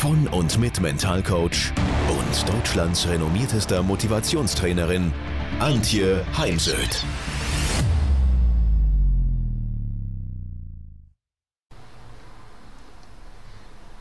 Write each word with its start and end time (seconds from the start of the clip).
von 0.00 0.26
und 0.28 0.58
mit 0.58 0.80
Mentalcoach 0.80 1.74
und 2.08 2.48
Deutschlands 2.48 3.06
renommiertester 3.06 3.82
Motivationstrainerin 3.82 5.12
Antje 5.58 6.24
Heimsöth. 6.38 7.04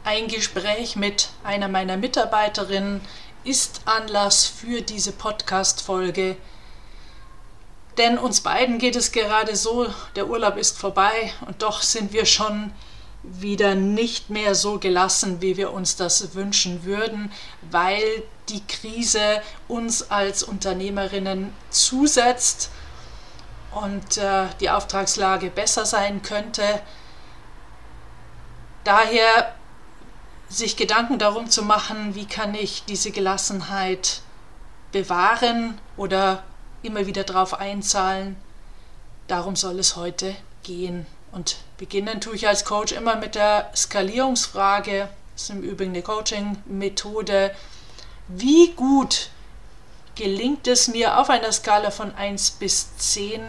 Ein 0.05 0.29
Gespräch 0.29 0.95
mit 0.95 1.31
einer 1.43 1.67
meiner 1.67 1.97
Mitarbeiterinnen 1.97 3.01
ist 3.43 3.81
Anlass 3.83 4.45
für 4.45 4.81
diese 4.81 5.11
Podcast-Folge. 5.11 6.37
Denn 7.97 8.17
uns 8.17 8.39
beiden 8.39 8.77
geht 8.77 8.95
es 8.95 9.11
gerade 9.11 9.57
so, 9.57 9.87
der 10.15 10.29
Urlaub 10.29 10.55
ist 10.55 10.77
vorbei 10.77 11.33
und 11.45 11.61
doch 11.61 11.81
sind 11.81 12.13
wir 12.13 12.25
schon 12.25 12.71
wieder 13.23 13.75
nicht 13.75 14.29
mehr 14.29 14.55
so 14.55 14.79
gelassen, 14.79 15.41
wie 15.41 15.57
wir 15.57 15.73
uns 15.73 15.95
das 15.95 16.35
wünschen 16.35 16.85
würden, 16.85 17.31
weil 17.69 18.23
die 18.47 18.65
Krise 18.65 19.41
uns 19.67 20.09
als 20.09 20.43
Unternehmerinnen 20.43 21.53
zusetzt 21.69 22.69
und 23.71 24.17
äh, 24.17 24.47
die 24.59 24.69
Auftragslage 24.69 25.49
besser 25.49 25.85
sein 25.85 26.21
könnte. 26.21 26.81
Daher 28.83 29.53
sich 30.47 30.77
Gedanken 30.77 31.19
darum 31.19 31.49
zu 31.49 31.61
machen, 31.61 32.15
wie 32.15 32.25
kann 32.25 32.55
ich 32.55 32.83
diese 32.85 33.11
Gelassenheit 33.11 34.21
bewahren 34.91 35.77
oder 35.95 36.43
immer 36.81 37.05
wieder 37.05 37.23
darauf 37.23 37.53
einzahlen. 37.53 38.35
Darum 39.27 39.55
soll 39.55 39.77
es 39.77 39.95
heute 39.95 40.35
gehen. 40.63 41.05
Und 41.31 41.57
beginnen 41.77 42.21
tue 42.21 42.35
ich 42.35 42.47
als 42.47 42.65
Coach 42.65 42.91
immer 42.91 43.15
mit 43.15 43.35
der 43.35 43.71
Skalierungsfrage. 43.75 45.09
Das 45.33 45.43
ist 45.43 45.49
im 45.51 45.61
Übrigen 45.61 45.91
eine 45.91 46.01
Coaching-Methode. 46.01 47.55
Wie 48.27 48.71
gut 48.73 49.29
gelingt 50.15 50.67
es 50.67 50.87
mir 50.87 51.17
auf 51.17 51.29
einer 51.29 51.51
Skala 51.51 51.91
von 51.91 52.13
1 52.13 52.51
bis 52.51 52.97
10 52.97 53.41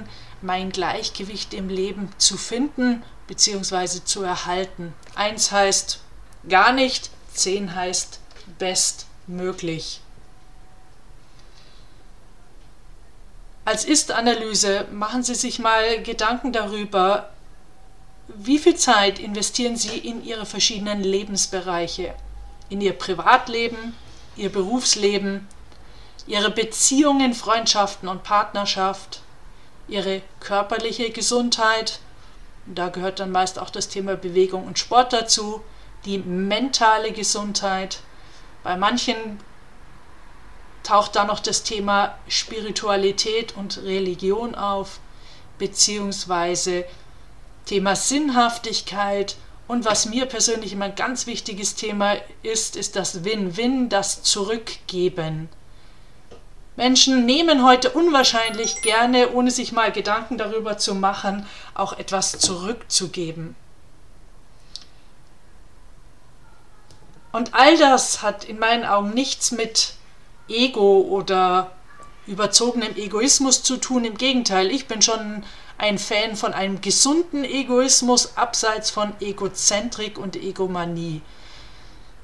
mein 0.43 0.71
Gleichgewicht 0.71 1.53
im 1.53 1.69
Leben 1.69 2.13
zu 2.19 2.37
finden 2.37 3.03
bzw. 3.27 4.05
zu 4.05 4.23
erhalten? 4.23 4.95
1 5.17 5.51
heißt 5.51 6.01
gar 6.49 6.73
nicht, 6.73 7.11
10 7.35 7.75
heißt 7.75 8.21
bestmöglich. 8.59 10.01
Als 13.65 13.85
Ist-Analyse 13.85 14.87
machen 14.91 15.23
Sie 15.23 15.35
sich 15.35 15.59
mal 15.59 16.03
Gedanken 16.03 16.53
darüber, 16.53 17.31
wie 18.37 18.59
viel 18.59 18.77
Zeit 18.77 19.19
investieren 19.19 19.77
Sie 19.77 19.99
in 19.99 20.25
Ihre 20.25 20.47
verschiedenen 20.47 21.03
Lebensbereiche? 21.03 22.15
In 22.69 22.81
Ihr 22.81 22.93
Privatleben, 22.93 23.95
Ihr 24.37 24.51
Berufsleben, 24.51 25.49
Ihre 26.27 26.51
Beziehungen, 26.51 27.35
Freundschaften 27.35 28.09
und 28.09 28.23
Partnerschaft, 28.23 29.23
Ihre 29.89 30.23
körperliche 30.39 31.11
Gesundheit, 31.11 32.01
da 32.67 32.89
gehört 32.89 33.19
dann 33.21 33.33
meist 33.33 33.59
auch 33.59 33.71
das 33.71 33.89
Thema 33.89 34.17
Bewegung 34.17 34.67
und 34.67 34.79
Sport 34.79 35.13
dazu, 35.13 35.63
die 36.05 36.19
mentale 36.19 37.13
Gesundheit. 37.13 38.01
Bei 38.63 38.77
manchen 38.77 39.41
taucht 40.83 41.17
da 41.17 41.25
noch 41.25 41.41
das 41.41 41.63
Thema 41.63 42.17
Spiritualität 42.29 43.57
und 43.57 43.79
Religion 43.79 44.55
auf, 44.55 45.01
beziehungsweise 45.59 46.85
Thema 47.67 47.97
Sinnhaftigkeit 47.97 49.37
und 49.69 49.85
was 49.85 50.07
mir 50.07 50.27
persönlich 50.27 50.73
immer 50.73 50.87
ein 50.87 50.97
ganz 50.97 51.27
wichtiges 51.27 51.77
Thema 51.77 52.17
ist, 52.43 52.77
ist 52.77 52.97
das 52.97 53.25
Win-Win, 53.25 53.89
das 53.89 54.23
Zurückgeben. 54.23 55.49
Menschen 56.77 57.27
nehmen 57.27 57.65
heute 57.65 57.91
unwahrscheinlich 57.91 58.83
gerne, 58.83 59.33
ohne 59.33 59.51
sich 59.51 59.73
mal 59.73 59.93
Gedanken 59.93 60.39
darüber 60.39 60.79
zu 60.79 60.95
machen, 60.95 61.47
auch 61.75 61.93
etwas 61.93 62.39
zurückzugeben. 62.39 63.55
Und 67.33 67.55
all 67.55 67.77
das 67.77 68.23
hat 68.23 68.45
in 68.45 68.59
meinen 68.59 68.85
Augen 68.85 69.11
nichts 69.11 69.53
mit 69.53 69.95
Ego 70.49 71.03
oder 71.03 71.71
überzogenem 72.27 72.97
Egoismus 72.97 73.63
zu 73.63 73.77
tun. 73.77 74.05
Im 74.05 74.17
Gegenteil, 74.17 74.71
ich 74.71 74.89
bin 74.89 75.03
schon 75.03 75.45
ein 75.81 75.99
Fan 75.99 76.37
von 76.37 76.53
einem 76.53 76.83
gesunden 76.83 77.43
Egoismus 77.43 78.37
abseits 78.37 78.91
von 78.91 79.15
Egozentrik 79.19 80.19
und 80.19 80.37
Egomanie. 80.37 81.23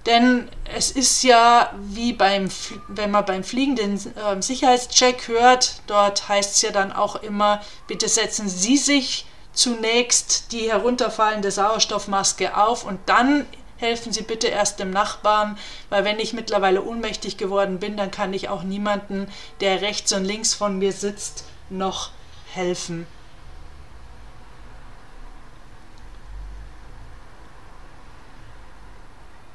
Denn 0.05 0.49
es 0.77 0.91
ist 0.91 1.25
ja 1.25 1.73
wie 1.79 2.13
beim, 2.13 2.49
wenn 2.87 3.11
man 3.11 3.25
beim 3.25 3.43
Fliegen 3.43 3.75
den 3.75 3.95
äh, 3.95 4.41
Sicherheitscheck 4.41 5.27
hört, 5.27 5.81
dort 5.87 6.29
heißt 6.29 6.57
es 6.57 6.63
ja 6.63 6.71
dann 6.71 6.93
auch 6.93 7.17
immer, 7.23 7.63
bitte 7.89 8.09
setzen 8.09 8.49
Sie 8.49 8.77
sich 8.77 9.27
zunächst 9.53 10.53
die 10.53 10.71
herunterfallende 10.71 11.51
Sauerstoffmaske 11.51 12.57
auf 12.57 12.85
und 12.85 13.01
dann 13.07 13.47
helfen 13.79 14.13
Sie 14.13 14.23
bitte 14.23 14.49
erst 14.49 14.79
dem 14.79 14.91
Nachbarn, 14.91 15.59
weil 15.89 16.05
wenn 16.05 16.19
ich 16.21 16.35
mittlerweile 16.35 16.83
ohnmächtig 16.83 17.39
geworden 17.39 17.79
bin, 17.79 17.97
dann 17.97 18.11
kann 18.11 18.35
ich 18.35 18.51
auch 18.51 18.63
niemanden, 18.63 19.29
der 19.61 19.81
rechts 19.81 20.13
und 20.13 20.25
links 20.25 20.55
von 20.55 20.79
mir 20.79 20.93
sitzt, 20.93 21.45
noch 21.71 22.11
helfen. 22.53 23.07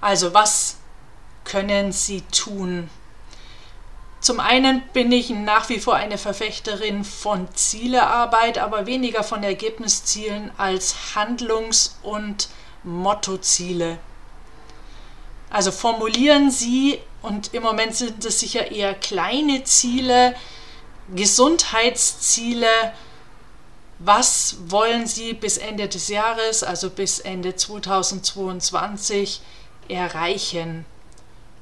Also 0.02 0.34
was 0.34 0.78
können 1.46 1.92
Sie 1.92 2.22
tun? 2.22 2.90
Zum 4.20 4.40
einen 4.40 4.82
bin 4.94 5.12
ich 5.12 5.32
nach 5.32 5.70
wie 5.70 5.80
vor 5.80 5.96
eine 5.96 6.18
Verfechterin 6.18 7.04
von 7.04 7.48
Zielearbeit, 7.56 8.60
aber 8.60 8.86
weniger 8.86 9.24
von 9.24 9.44
Ergebniszielen 9.44 10.52
als 10.58 11.16
Handlungs- 11.16 11.98
und 12.04 12.50
Mottoziele. 12.84 13.98
Also 15.50 15.72
formulieren 15.72 16.52
Sie, 16.52 17.00
und 17.22 17.54
im 17.54 17.64
Moment 17.64 17.96
sind 17.96 18.24
es 18.24 18.40
sicher 18.40 18.72
eher 18.72 18.94
kleine 18.94 19.64
Ziele, 19.64 20.36
Gesundheitsziele, 21.14 22.94
was 23.98 24.58
wollen 24.68 25.08
Sie 25.08 25.34
bis 25.34 25.58
Ende 25.58 25.88
des 25.88 26.08
Jahres, 26.08 26.64
also 26.64 26.90
bis 26.90 27.20
Ende 27.20 27.56
2022, 27.56 29.42
erreichen. 29.92 30.86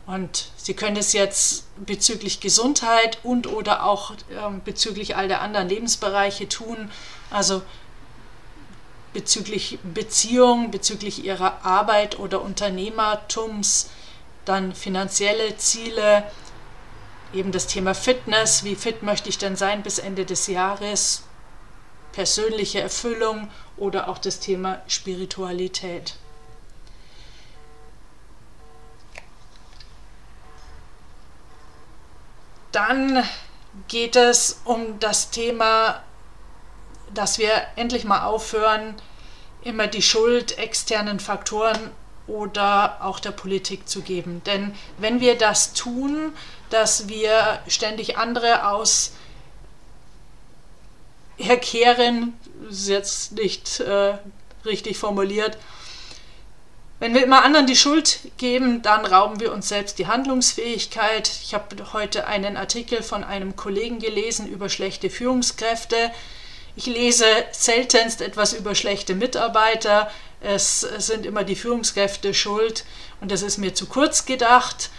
Und 0.05 0.51
Sie 0.57 0.73
können 0.73 0.97
es 0.97 1.13
jetzt 1.13 1.65
bezüglich 1.85 2.39
Gesundheit 2.39 3.19
und 3.23 3.47
oder 3.47 3.83
auch 3.83 4.11
äh, 4.11 4.15
bezüglich 4.65 5.15
all 5.15 5.27
der 5.27 5.41
anderen 5.41 5.69
Lebensbereiche 5.69 6.49
tun. 6.49 6.89
Also 7.29 7.61
bezüglich 9.13 9.79
Beziehung, 9.83 10.71
bezüglich 10.71 11.23
Ihrer 11.23 11.63
Arbeit 11.63 12.17
oder 12.19 12.41
Unternehmertums, 12.41 13.89
dann 14.45 14.73
finanzielle 14.73 15.57
Ziele, 15.57 16.23
eben 17.33 17.51
das 17.51 17.67
Thema 17.67 17.93
Fitness, 17.93 18.63
wie 18.63 18.75
fit 18.75 19.03
möchte 19.03 19.29
ich 19.29 19.37
denn 19.37 19.55
sein 19.55 19.83
bis 19.83 19.99
Ende 19.99 20.25
des 20.25 20.47
Jahres, 20.47 21.23
persönliche 22.11 22.81
Erfüllung 22.81 23.49
oder 23.77 24.09
auch 24.09 24.17
das 24.17 24.39
Thema 24.39 24.81
Spiritualität. 24.87 26.15
Dann 32.71 33.23
geht 33.87 34.15
es 34.15 34.61
um 34.65 34.99
das 34.99 35.31
Thema, 35.31 36.03
dass 37.13 37.39
wir 37.39 37.51
endlich 37.75 38.03
mal 38.03 38.25
aufhören, 38.25 38.95
immer 39.63 39.87
die 39.87 40.01
Schuld 40.01 40.57
externen 40.57 41.19
Faktoren 41.19 41.91
oder 42.27 42.97
auch 43.01 43.19
der 43.19 43.31
Politik 43.31 43.89
zu 43.89 44.01
geben. 44.01 44.41
Denn 44.45 44.75
wenn 44.97 45.19
wir 45.19 45.37
das 45.37 45.73
tun, 45.73 46.33
dass 46.69 47.09
wir 47.09 47.59
ständig 47.67 48.17
andere 48.17 48.67
aus 48.67 49.13
herkehren, 51.37 52.37
ist 52.69 52.87
jetzt 52.87 53.31
nicht 53.31 53.79
äh, 53.79 54.17
richtig 54.65 54.97
formuliert, 54.97 55.57
Wenn 56.99 57.13
wir 57.13 57.23
immer 57.23 57.45
anderen 57.45 57.65
die 57.65 57.77
Schuld 57.77 58.19
geben, 58.37 58.81
dann 58.81 59.05
rauben 59.05 59.39
wir 59.39 59.53
uns 59.53 59.69
selbst 59.69 59.99
die 59.99 60.07
Handlungsfähigkeit. 60.07 61.31
Ich 61.43 61.53
habe 61.53 61.93
heute 61.93 62.27
einen 62.27 62.57
Artikel 62.57 63.03
von 63.03 63.23
einem 63.23 63.55
Kollegen 63.55 63.99
gelesen 63.99 64.47
über 64.47 64.67
schlechte 64.67 65.09
Führungskräfte. 65.09 66.11
Ich 66.75 66.87
lese 66.87 67.25
seltenst 67.51 68.19
etwas 68.19 68.51
über 68.51 68.75
schlechte 68.75 69.15
Mitarbeiter. 69.15 70.11
Es 70.41 70.81
sind 70.81 71.25
immer 71.25 71.45
die 71.45 71.55
Führungskräfte 71.55 72.33
schuld 72.33 72.83
und 73.21 73.31
das 73.31 73.43
ist 73.43 73.57
mir 73.57 73.73
zu 73.73 73.85
kurz 73.85 74.25
gedacht, 74.25 74.89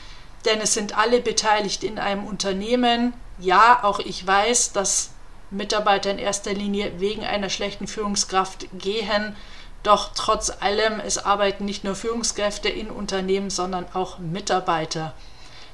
denn 0.46 0.60
es 0.62 0.72
sind 0.72 0.96
alle 0.96 1.20
beteiligt 1.20 1.84
in 1.84 1.98
einem 1.98 2.24
Unternehmen. 2.24 3.12
Ja, 3.38 3.80
auch 3.82 3.98
ich 3.98 4.26
weiß, 4.26 4.72
dass 4.72 5.10
Mitarbeiter 5.50 6.10
in 6.10 6.18
erster 6.18 6.54
Linie 6.54 6.92
wegen 6.98 7.24
einer 7.24 7.50
schlechten 7.50 7.86
Führungskraft 7.86 8.68
gehen. 8.78 9.36
Doch 9.82 10.10
trotz 10.14 10.50
allem, 10.60 11.00
es 11.00 11.18
arbeiten 11.18 11.64
nicht 11.64 11.84
nur 11.84 11.94
Führungskräfte 11.94 12.68
in 12.68 12.90
Unternehmen, 12.90 13.50
sondern 13.50 13.86
auch 13.94 14.18
Mitarbeiter. 14.18 15.14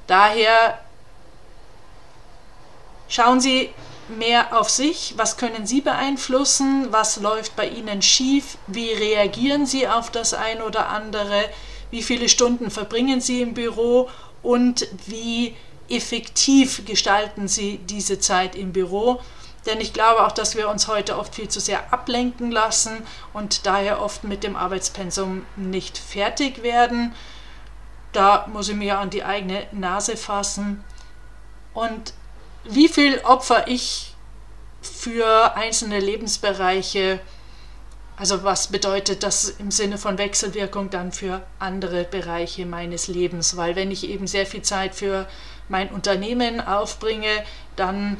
Daher 0.06 0.78
schauen 3.08 3.40
Sie 3.40 3.70
mehr 4.08 4.56
auf 4.56 4.70
sich, 4.70 5.14
was 5.16 5.36
können 5.36 5.66
Sie 5.66 5.80
beeinflussen, 5.80 6.88
was 6.92 7.16
läuft 7.16 7.56
bei 7.56 7.68
Ihnen 7.68 8.02
schief, 8.02 8.56
wie 8.68 8.92
reagieren 8.92 9.66
Sie 9.66 9.88
auf 9.88 10.10
das 10.10 10.32
ein 10.34 10.62
oder 10.62 10.88
andere, 10.88 11.48
wie 11.90 12.02
viele 12.02 12.28
Stunden 12.28 12.70
verbringen 12.70 13.20
Sie 13.20 13.42
im 13.42 13.54
Büro? 13.54 14.08
Und 14.42 14.86
wie 15.06 15.56
effektiv 15.88 16.84
gestalten 16.84 17.48
Sie 17.48 17.78
diese 17.78 18.18
Zeit 18.20 18.54
im 18.54 18.72
Büro. 18.72 19.20
Denn 19.66 19.80
ich 19.80 19.92
glaube 19.92 20.24
auch, 20.24 20.32
dass 20.32 20.56
wir 20.56 20.68
uns 20.68 20.86
heute 20.86 21.18
oft 21.18 21.34
viel 21.34 21.48
zu 21.48 21.60
sehr 21.60 21.92
ablenken 21.92 22.50
lassen 22.50 23.04
und 23.32 23.66
daher 23.66 24.00
oft 24.00 24.24
mit 24.24 24.44
dem 24.44 24.56
Arbeitspensum 24.56 25.44
nicht 25.56 25.98
fertig 25.98 26.62
werden. 26.62 27.12
Da 28.12 28.46
muss 28.52 28.68
ich 28.68 28.76
mir 28.76 28.98
an 28.98 29.10
die 29.10 29.24
eigene 29.24 29.66
Nase 29.72 30.16
fassen. 30.16 30.84
Und 31.74 32.14
wie 32.64 32.88
viel 32.88 33.18
opfer 33.24 33.68
ich 33.68 34.14
für 34.80 35.56
einzelne 35.56 35.98
Lebensbereiche? 35.98 37.20
Also 38.16 38.44
was 38.44 38.68
bedeutet 38.68 39.22
das 39.22 39.48
im 39.48 39.70
Sinne 39.70 39.98
von 39.98 40.16
Wechselwirkung 40.16 40.88
dann 40.88 41.12
für 41.12 41.42
andere 41.58 42.04
Bereiche 42.04 42.64
meines 42.64 43.08
Lebens? 43.08 43.56
Weil 43.56 43.76
wenn 43.76 43.90
ich 43.90 44.08
eben 44.08 44.26
sehr 44.26 44.46
viel 44.46 44.62
Zeit 44.62 44.94
für 44.94 45.28
mein 45.68 45.90
Unternehmen 45.90 46.60
aufbringe, 46.60 47.44
dann 47.74 48.16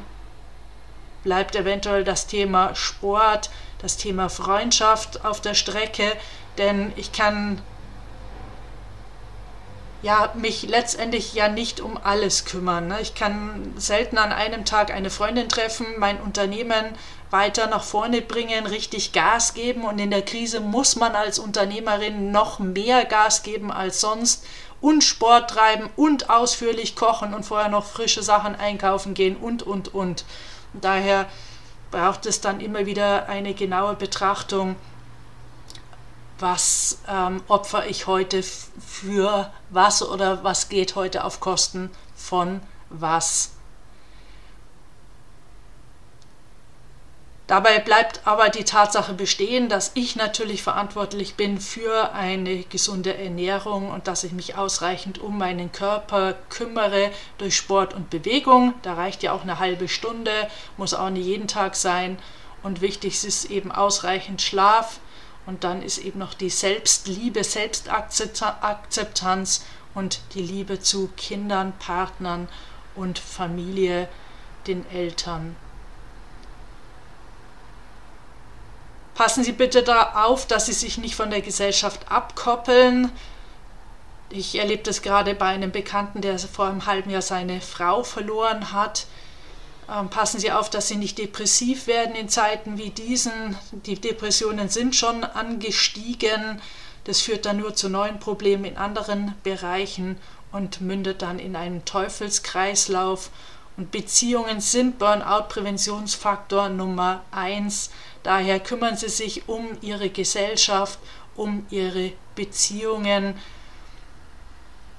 bleibt 1.23 1.55
eventuell 1.55 2.03
das 2.03 2.27
Thema 2.27 2.75
Sport, 2.75 3.49
das 3.81 3.97
Thema 3.97 4.29
Freundschaft 4.29 5.25
auf 5.25 5.41
der 5.41 5.53
Strecke, 5.53 6.11
denn 6.57 6.93
ich 6.95 7.11
kann 7.11 7.61
ja, 10.03 10.31
mich 10.35 10.63
letztendlich 10.63 11.33
ja 11.33 11.47
nicht 11.47 11.81
um 11.81 11.99
alles 12.01 12.45
kümmern. 12.45 12.87
Ne? 12.87 13.01
Ich 13.01 13.15
kann 13.15 13.73
selten 13.77 14.17
an 14.17 14.31
einem 14.31 14.63
Tag 14.63 14.91
eine 14.91 15.09
Freundin 15.09 15.49
treffen, 15.49 15.87
mein 15.97 16.21
Unternehmen 16.21 16.93
weiter 17.29 17.67
nach 17.67 17.83
vorne 17.83 18.21
bringen, 18.21 18.67
richtig 18.67 19.11
Gas 19.11 19.53
geben 19.53 19.83
und 19.83 19.99
in 19.99 20.11
der 20.11 20.21
Krise 20.21 20.61
muss 20.61 20.95
man 20.95 21.15
als 21.15 21.39
Unternehmerin 21.39 22.31
noch 22.31 22.59
mehr 22.59 23.05
Gas 23.05 23.43
geben 23.43 23.71
als 23.71 23.99
sonst 23.99 24.45
und 24.79 25.03
Sport 25.03 25.49
treiben 25.49 25.89
und 25.95 26.29
ausführlich 26.29 26.95
kochen 26.95 27.33
und 27.33 27.43
vorher 27.43 27.69
noch 27.69 27.85
frische 27.85 28.23
Sachen 28.23 28.55
einkaufen 28.55 29.13
gehen 29.13 29.35
und, 29.35 29.63
und, 29.63 29.93
und. 29.93 30.23
Daher 30.81 31.27
braucht 31.91 32.25
es 32.25 32.41
dann 32.41 32.59
immer 32.59 32.85
wieder 32.85 33.29
eine 33.29 33.53
genaue 33.53 33.95
Betrachtung, 33.95 34.75
was 36.39 36.99
ähm, 37.07 37.41
opfer 37.47 37.87
ich 37.87 38.07
heute 38.07 38.43
für 38.43 39.51
was 39.69 40.03
oder 40.03 40.43
was 40.43 40.69
geht 40.69 40.95
heute 40.95 41.23
auf 41.23 41.39
Kosten 41.39 41.89
von 42.15 42.61
was. 42.89 43.56
Dabei 47.47 47.79
bleibt 47.79 48.21
aber 48.25 48.49
die 48.49 48.65
Tatsache 48.65 49.13
bestehen, 49.13 49.69
dass 49.69 49.91
ich 49.93 50.17
natürlich 50.17 50.61
verantwortlich 50.61 51.35
bin 51.35 51.61
für 51.61 52.13
eine 52.13 52.63
gesunde 52.63 53.17
Ernährung 53.17 53.89
und 53.89 54.07
dass 54.07 54.25
ich 54.25 54.33
mich 54.33 54.57
ausreichend 54.57 55.19
um 55.19 55.37
meinen 55.37 55.71
Körper 55.71 56.35
kümmere 56.49 57.09
durch 57.37 57.55
Sport 57.55 57.93
und 57.93 58.09
Bewegung. 58.09 58.73
Da 58.81 58.95
reicht 58.95 59.23
ja 59.23 59.31
auch 59.31 59.43
eine 59.43 59.59
halbe 59.59 59.87
Stunde, 59.87 60.49
muss 60.75 60.93
auch 60.93 61.09
nicht 61.09 61.25
jeden 61.25 61.47
Tag 61.47 61.77
sein. 61.77 62.19
Und 62.63 62.81
wichtig 62.81 63.23
ist 63.23 63.45
eben 63.45 63.71
ausreichend 63.71 64.41
Schlaf. 64.41 64.99
Und 65.45 65.63
dann 65.63 65.81
ist 65.81 65.99
eben 65.99 66.19
noch 66.19 66.33
die 66.33 66.49
Selbstliebe, 66.49 67.45
Selbstakzeptanz 67.45 69.63
und 69.95 70.19
die 70.33 70.41
Liebe 70.41 70.81
zu 70.81 71.09
Kindern, 71.15 71.71
Partnern 71.79 72.49
und 72.93 73.19
Familie, 73.19 74.09
den 74.67 74.85
Eltern. 74.91 75.55
Passen 79.17 79.43
Sie 79.43 79.51
bitte 79.51 79.81
da 79.81 80.11
auf, 80.25 80.45
dass 80.45 80.67
Sie 80.67 80.73
sich 80.73 80.99
nicht 80.99 81.15
von 81.15 81.31
der 81.31 81.41
Gesellschaft 81.41 82.11
abkoppeln. 82.11 83.11
Ich 84.29 84.53
erlebe 84.59 84.83
das 84.83 85.01
gerade 85.01 85.33
bei 85.33 85.47
einem 85.47 85.71
Bekannten, 85.71 86.21
der 86.21 86.37
vor 86.37 86.67
einem 86.67 86.85
halben 86.85 87.09
Jahr 87.09 87.23
seine 87.23 87.59
Frau 87.59 88.03
verloren 88.03 88.73
hat. 88.73 89.07
Ähm, 89.91 90.11
passen 90.11 90.39
Sie 90.39 90.51
auf, 90.51 90.69
dass 90.69 90.87
Sie 90.87 90.97
nicht 90.97 91.17
depressiv 91.17 91.87
werden 91.87 92.13
in 92.13 92.29
Zeiten 92.29 92.77
wie 92.77 92.91
diesen. 92.91 93.57
Die 93.71 93.99
Depressionen 93.99 94.69
sind 94.69 94.95
schon 94.95 95.23
angestiegen. 95.23 96.61
Das 97.05 97.19
führt 97.21 97.47
dann 97.47 97.57
nur 97.57 97.73
zu 97.73 97.89
neuen 97.89 98.19
Problemen 98.19 98.65
in 98.65 98.77
anderen 98.77 99.33
Bereichen 99.41 100.19
und 100.51 100.79
mündet 100.79 101.23
dann 101.23 101.39
in 101.39 101.55
einen 101.55 101.85
Teufelskreislauf. 101.85 103.31
Und 103.77 103.91
Beziehungen 103.91 104.59
sind 104.59 104.97
Burnout-Präventionsfaktor 104.97 106.69
Nummer 106.69 107.21
eins. 107.29 107.91
Daher 108.23 108.59
kümmern 108.59 108.97
Sie 108.97 109.09
sich 109.09 109.47
um 109.47 109.77
Ihre 109.81 110.09
Gesellschaft, 110.09 110.97
um 111.35 111.65
Ihre 111.69 112.13
Beziehungen. 112.33 113.35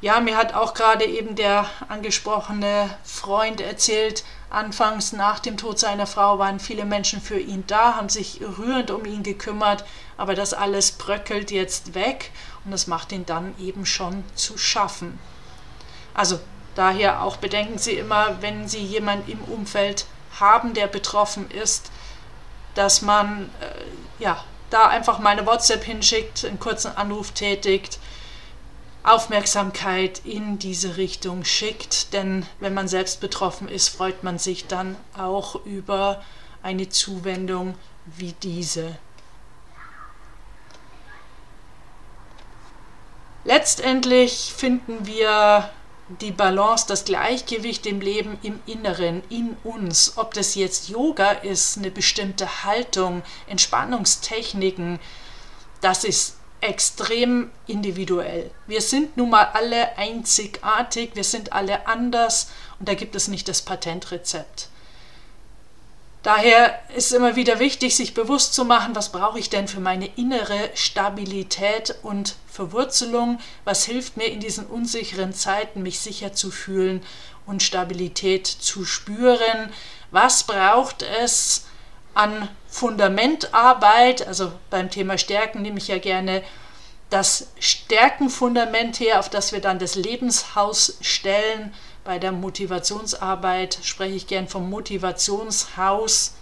Ja, 0.01 0.21
mir 0.21 0.37
hat 0.37 0.55
auch 0.55 0.75
gerade 0.75 1.05
eben 1.05 1.35
der 1.35 1.69
angesprochene 1.89 2.89
Freund 3.03 3.61
erzählt, 3.61 4.23
anfangs 4.49 5.13
nach 5.13 5.41
dem 5.41 5.57
Tod 5.57 5.81
seiner 5.81 6.07
Frau 6.07 6.39
waren 6.39 6.61
viele 6.61 6.85
Menschen 6.85 7.21
für 7.21 7.41
ihn 7.41 7.65
da, 7.67 7.97
haben 7.97 8.09
sich 8.09 8.41
rührend 8.41 8.93
um 8.93 9.05
ihn 9.05 9.25
gekümmert, 9.25 9.85
aber 10.17 10.37
das 10.37 10.55
alles 10.55 10.93
bröckelt 10.93 11.51
jetzt 11.51 11.95
weg 11.97 12.31
und 12.65 12.71
das 12.71 12.87
macht 12.87 13.11
ihn 13.11 13.27
dann 13.27 13.57
eben 13.59 13.85
schon 13.87 14.23
zu 14.37 14.57
schaffen. 14.57 15.19
Also 16.15 16.39
daher 16.79 17.23
auch 17.23 17.37
bedenken 17.37 17.79
Sie 17.79 17.95
immer, 17.95 18.41
wenn 18.41 18.69
Sie 18.69 18.83
jemanden 18.83 19.31
im 19.31 19.41
Umfeld 19.43 20.07
haben, 20.39 20.75
der 20.75 20.87
betroffen 20.87 21.51
ist, 21.51 21.91
dass 22.75 23.03
man 23.03 23.51
äh, 23.61 24.23
ja, 24.23 24.45
da 24.71 24.87
einfach 24.87 25.19
mal 25.19 25.31
eine 25.31 25.47
WhatsApp 25.47 25.83
hinschickt, 25.83 26.45
einen 26.45 26.61
kurzen 26.61 26.97
Anruf 26.97 27.33
tätigt, 27.33 27.99
Aufmerksamkeit 29.03 30.21
in 30.25 30.59
diese 30.59 30.97
Richtung 30.97 31.45
schickt. 31.45 32.13
Denn 32.13 32.47
wenn 32.61 32.75
man 32.75 32.87
selbst 32.87 33.21
betroffen 33.21 33.69
ist, 33.69 33.89
freut 33.89 34.23
man 34.23 34.39
sich 34.39 34.67
dann 34.69 34.97
auch 35.17 35.65
über 35.65 36.23
eine 36.63 36.89
Zuwendung 36.89 37.75
wie 38.07 38.35
diese. 38.43 38.97
Letztendlich 43.45 44.53
finden 44.55 45.07
wir 45.07 45.71
die 46.21 46.31
Balance, 46.31 46.87
das 46.89 47.05
Gleichgewicht 47.05 47.87
im 47.87 48.01
Leben 48.01 48.39
im 48.43 48.61
Inneren, 48.67 49.23
in 49.29 49.57
uns, 49.65 50.17
ob 50.17 50.35
das 50.35 50.55
jetzt 50.55 50.89
Yoga 50.89 51.31
ist, 51.33 51.79
eine 51.79 51.91
bestimmte 51.91 52.65
Haltung, 52.65 53.23
Entspannungstechniken, 53.47 54.99
das 55.81 56.05
ist 56.05 56.37
extrem 56.61 57.51
individuell. 57.67 58.51
Wir 58.67 58.81
sind 58.81 59.17
nun 59.17 59.31
mal 59.31 59.51
alle 59.53 59.97
einzigartig, 59.97 61.11
wir 61.15 61.25
sind 61.25 61.53
alle 61.53 61.87
anders 61.87 62.49
und 62.81 62.89
da 62.89 62.95
gibt 62.95 63.15
es 63.15 63.29
nicht 63.29 63.47
das 63.49 63.63
Patentrezept. 63.63 64.69
Daher 66.23 66.81
ist 66.97 67.13
immer 67.13 67.37
wieder 67.37 67.61
wichtig, 67.61 67.97
sich 67.97 68.13
bewusst 68.13 68.53
zu 68.53 68.65
machen, 68.65 68.97
was 68.97 69.13
brauche 69.13 69.39
ich 69.39 69.51
denn 69.51 69.69
für 69.69 69.81
meine 69.81 70.07
innere 70.17 70.71
Stabilität 70.75 71.95
und 72.03 72.35
Verwurzelung, 72.51 73.39
was 73.65 73.85
hilft 73.85 74.17
mir 74.17 74.27
in 74.27 74.41
diesen 74.41 74.67
unsicheren 74.67 75.33
Zeiten, 75.33 75.83
mich 75.83 76.01
sicher 76.01 76.33
zu 76.33 76.51
fühlen 76.51 77.05
und 77.47 77.63
Stabilität 77.63 78.47
zu 78.47 78.85
spüren, 78.85 79.73
was 80.11 80.43
braucht 80.43 81.03
es 81.03 81.67
an 82.15 82.49
Fundamentarbeit, 82.69 84.27
also 84.27 84.53
beim 84.71 84.91
Thema 84.91 85.19
Stärken 85.19 85.63
nehme 85.63 85.79
ich 85.79 85.87
ja 85.87 85.99
gerne 85.99 86.43
das 87.11 87.49
Stärkenfundament 87.61 89.01
her, 89.01 89.21
auf 89.21 89.31
das 89.31 89.53
wir 89.53 89.61
dann 89.61 89.79
das 89.79 89.95
Lebenshaus 89.95 90.99
stellen, 91.01 91.73
bei 92.09 92.19
der 92.19 92.33
Motivationsarbeit 92.33 93.81
spreche 93.83 94.15
ich 94.15 94.27
gern 94.27 94.49
vom 94.49 94.71
Motivationshaus. 94.71 96.33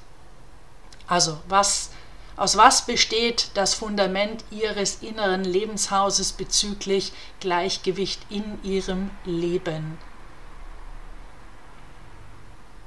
Also 1.08 1.38
was 1.48 1.90
Aus 2.36 2.56
was 2.56 2.86
besteht 2.86 3.48
das 3.54 3.74
Fundament 3.74 4.44
Ihres 4.52 4.98
inneren 5.02 5.42
Lebenshauses 5.42 6.34
bezüglich 6.34 7.12
Gleichgewicht 7.40 8.20
in 8.30 8.60
Ihrem 8.62 9.10
Leben? 9.24 9.98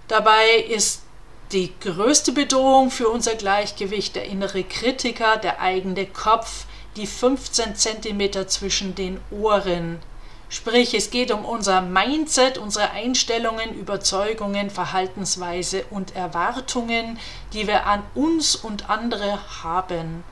Dabei 0.07 0.59
ist 0.69 1.01
die 1.51 1.73
größte 1.81 2.31
Bedrohung 2.31 2.91
für 2.91 3.09
unser 3.09 3.35
Gleichgewicht 3.35 4.15
der 4.15 4.23
innere 4.23 4.63
Kritiker, 4.63 5.35
der 5.35 5.59
eigene 5.59 6.05
Kopf, 6.05 6.63
die 6.95 7.07
15 7.07 7.75
cm 7.75 8.47
zwischen 8.47 8.95
den 8.95 9.19
Ohren. 9.31 9.99
Sprich, 10.51 10.95
es 10.95 11.11
geht 11.11 11.31
um 11.31 11.45
unser 11.45 11.81
Mindset, 11.81 12.57
unsere 12.57 12.89
Einstellungen, 12.89 13.75
Überzeugungen, 13.75 14.71
Verhaltensweise 14.71 15.85
und 15.91 16.15
Erwartungen, 16.15 17.19
die 17.53 17.67
wir 17.67 17.85
an 17.85 18.01
uns 18.15 18.55
und 18.55 18.89
andere 18.89 19.39
haben. 19.63 20.23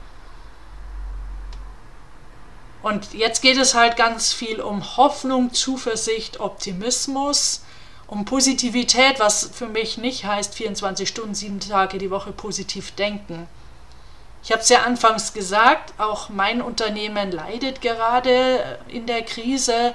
Und 2.82 3.14
jetzt 3.14 3.42
geht 3.42 3.58
es 3.58 3.74
halt 3.74 3.96
ganz 3.96 4.32
viel 4.32 4.60
um 4.60 4.96
Hoffnung, 4.96 5.52
Zuversicht, 5.52 6.40
Optimismus, 6.40 7.62
um 8.08 8.24
Positivität, 8.24 9.20
was 9.20 9.50
für 9.52 9.68
mich 9.68 9.98
nicht 9.98 10.24
heißt 10.24 10.54
24 10.54 11.08
Stunden, 11.08 11.34
sieben 11.34 11.60
Tage 11.60 11.98
die 11.98 12.10
Woche 12.10 12.32
positiv 12.32 12.92
denken. 12.92 13.46
Ich 14.42 14.52
habe 14.52 14.62
es 14.62 14.68
ja 14.68 14.82
anfangs 14.82 15.32
gesagt, 15.32 15.94
auch 15.98 16.28
mein 16.28 16.62
Unternehmen 16.62 17.32
leidet 17.32 17.80
gerade 17.80 18.78
in 18.88 19.06
der 19.06 19.22
Krise 19.22 19.94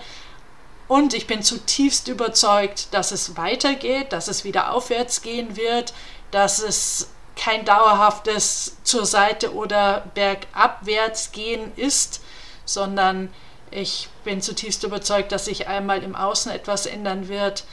und 0.88 1.13
ich 1.13 1.27
bin 1.27 1.41
zutiefst 1.41 2.07
überzeugt, 2.07 2.93
dass 2.93 3.12
es 3.12 3.38
weitergeht, 3.38 4.12
dass 4.12 4.27
es 4.27 4.43
wieder 4.43 4.73
aufwärts 4.73 5.21
gehen 5.21 5.55
wird, 5.55 5.93
dass 6.31 6.59
es 6.59 7.09
kein 7.35 7.65
dauerhaftes 7.65 8.77
zur 8.83 9.05
Seite 9.05 9.53
oder 9.53 10.03
bergabwärts 10.13 11.31
gehen 11.31 11.71
ist, 11.75 12.21
sondern 12.65 13.33
ich 13.71 14.09
bin 14.23 14.41
zutiefst 14.41 14.83
überzeugt, 14.83 15.31
dass 15.31 15.45
sich 15.45 15.67
einmal 15.67 16.03
im 16.03 16.15
Außen 16.15 16.51
etwas 16.51 16.85
ändern 16.85 17.27
wird 17.27 17.63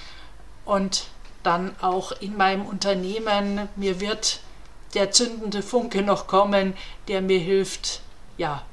und 0.64 1.04
dann 1.42 1.74
auch 1.80 2.12
in 2.12 2.36
meinem 2.36 2.64
Unternehmen. 2.64 3.68
Mir 3.76 4.00
wird 4.00 4.40
der 4.94 5.10
zündende 5.10 5.62
Funke 5.62 6.02
noch 6.02 6.26
kommen, 6.26 6.74
der 7.08 7.20
mir 7.20 7.38
hilft, 7.38 8.00
ja, 8.36 8.64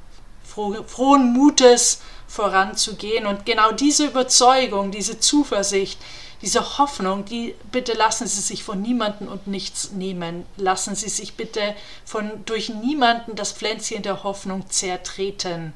froh, 0.43 0.75
frohen 0.85 1.33
Mutes 1.33 2.01
voranzugehen. 2.27 3.25
Und 3.25 3.45
genau 3.45 3.71
diese 3.71 4.05
Überzeugung, 4.05 4.91
diese 4.91 5.19
Zuversicht, 5.19 5.99
diese 6.41 6.77
Hoffnung, 6.77 7.25
die 7.25 7.55
bitte 7.71 7.93
lassen 7.93 8.27
Sie 8.27 8.41
sich 8.41 8.63
von 8.63 8.81
niemanden 8.81 9.27
und 9.27 9.47
nichts 9.47 9.91
nehmen. 9.91 10.45
Lassen 10.57 10.95
Sie 10.95 11.09
sich 11.09 11.33
bitte 11.33 11.75
von 12.05 12.31
durch 12.45 12.69
niemanden 12.69 13.35
das 13.35 13.51
Pflänzchen 13.51 14.03
der 14.03 14.23
Hoffnung 14.23 14.69
zertreten. 14.69 15.73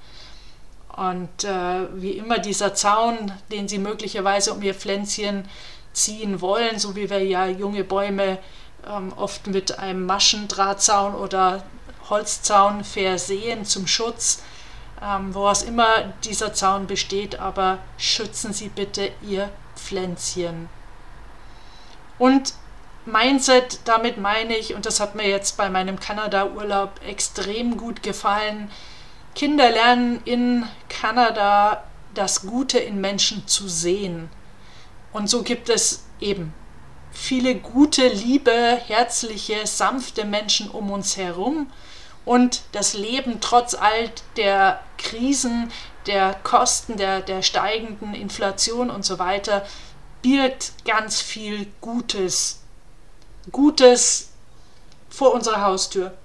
Und 0.95 1.45
äh, 1.45 2.01
wie 2.01 2.12
immer 2.12 2.38
dieser 2.38 2.74
Zaun, 2.75 3.31
den 3.51 3.67
Sie 3.67 3.79
möglicherweise 3.79 4.53
um 4.53 4.62
Ihr 4.62 4.75
Pflänzchen 4.75 5.45
ziehen 5.93 6.41
wollen, 6.41 6.79
so 6.79 6.95
wie 6.95 7.10
wir 7.10 7.24
ja 7.24 7.48
junge 7.48 7.83
Bäume 7.83 8.38
ähm, 8.88 9.13
oft 9.15 9.47
mit 9.47 9.79
einem 9.79 10.05
Maschendrahtzaun 10.05 11.15
oder 11.15 11.63
Holzzaun 12.09 12.83
versehen 12.83 13.65
zum 13.65 13.88
Schutz, 13.88 14.41
ähm, 15.01 15.33
woraus 15.33 15.63
immer 15.63 16.13
dieser 16.23 16.53
Zaun 16.53 16.88
besteht, 16.88 17.39
aber 17.39 17.79
schützen 17.97 18.53
Sie 18.53 18.69
bitte 18.69 19.11
Ihr 19.21 19.50
Pflänzchen. 19.75 20.69
Und 22.19 22.53
Mindset, 23.05 23.79
damit 23.85 24.17
meine 24.17 24.55
ich, 24.55 24.75
und 24.75 24.85
das 24.85 25.00
hat 25.00 25.15
mir 25.15 25.27
jetzt 25.27 25.57
bei 25.57 25.69
meinem 25.69 26.00
Kanada-Urlaub 26.00 27.00
extrem 27.07 27.77
gut 27.77 28.03
gefallen, 28.03 28.69
Kinder 29.33 29.71
lernen 29.71 30.21
in 30.25 30.67
Kanada 30.89 31.83
das 32.13 32.41
Gute 32.41 32.77
in 32.77 33.01
Menschen 33.01 33.47
zu 33.47 33.67
sehen. 33.67 34.29
Und 35.13 35.29
so 35.29 35.41
gibt 35.41 35.69
es 35.69 36.03
eben 36.19 36.53
viele 37.11 37.55
gute, 37.55 38.07
liebe, 38.07 38.51
herzliche, 38.87 39.65
sanfte 39.67 40.25
Menschen 40.25 40.69
um 40.69 40.91
uns 40.91 41.17
herum. 41.17 41.71
Und 42.25 42.61
das 42.71 42.93
Leben 42.93 43.39
trotz 43.41 43.73
all 43.73 44.11
der 44.37 44.81
Krisen, 44.97 45.71
der 46.05 46.35
Kosten, 46.43 46.97
der, 46.97 47.21
der 47.21 47.41
steigenden 47.41 48.13
Inflation 48.13 48.89
und 48.89 49.05
so 49.05 49.19
weiter, 49.19 49.65
birgt 50.21 50.73
ganz 50.85 51.21
viel 51.21 51.67
Gutes. 51.81 52.61
Gutes 53.51 54.29
vor 55.09 55.33
unserer 55.33 55.61
Haustür. 55.61 56.15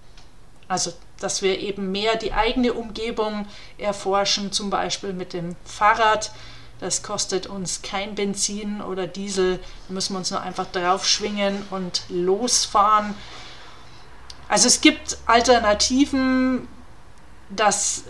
Also, 0.68 0.92
dass 1.20 1.40
wir 1.40 1.58
eben 1.60 1.92
mehr 1.92 2.16
die 2.16 2.32
eigene 2.32 2.74
Umgebung 2.74 3.46
erforschen, 3.78 4.52
zum 4.52 4.68
Beispiel 4.68 5.12
mit 5.12 5.32
dem 5.32 5.56
Fahrrad, 5.64 6.30
das 6.80 7.02
kostet 7.02 7.46
uns 7.46 7.82
kein 7.82 8.14
Benzin 8.14 8.82
oder 8.82 9.06
Diesel. 9.06 9.58
Da 9.88 9.94
müssen 9.94 10.14
wir 10.14 10.18
uns 10.18 10.30
nur 10.30 10.40
einfach 10.40 10.66
draufschwingen 10.66 11.64
und 11.70 12.02
losfahren. 12.08 13.14
Also 14.48 14.68
es 14.68 14.80
gibt 14.80 15.18
Alternativen, 15.26 16.68
dass 17.50 18.04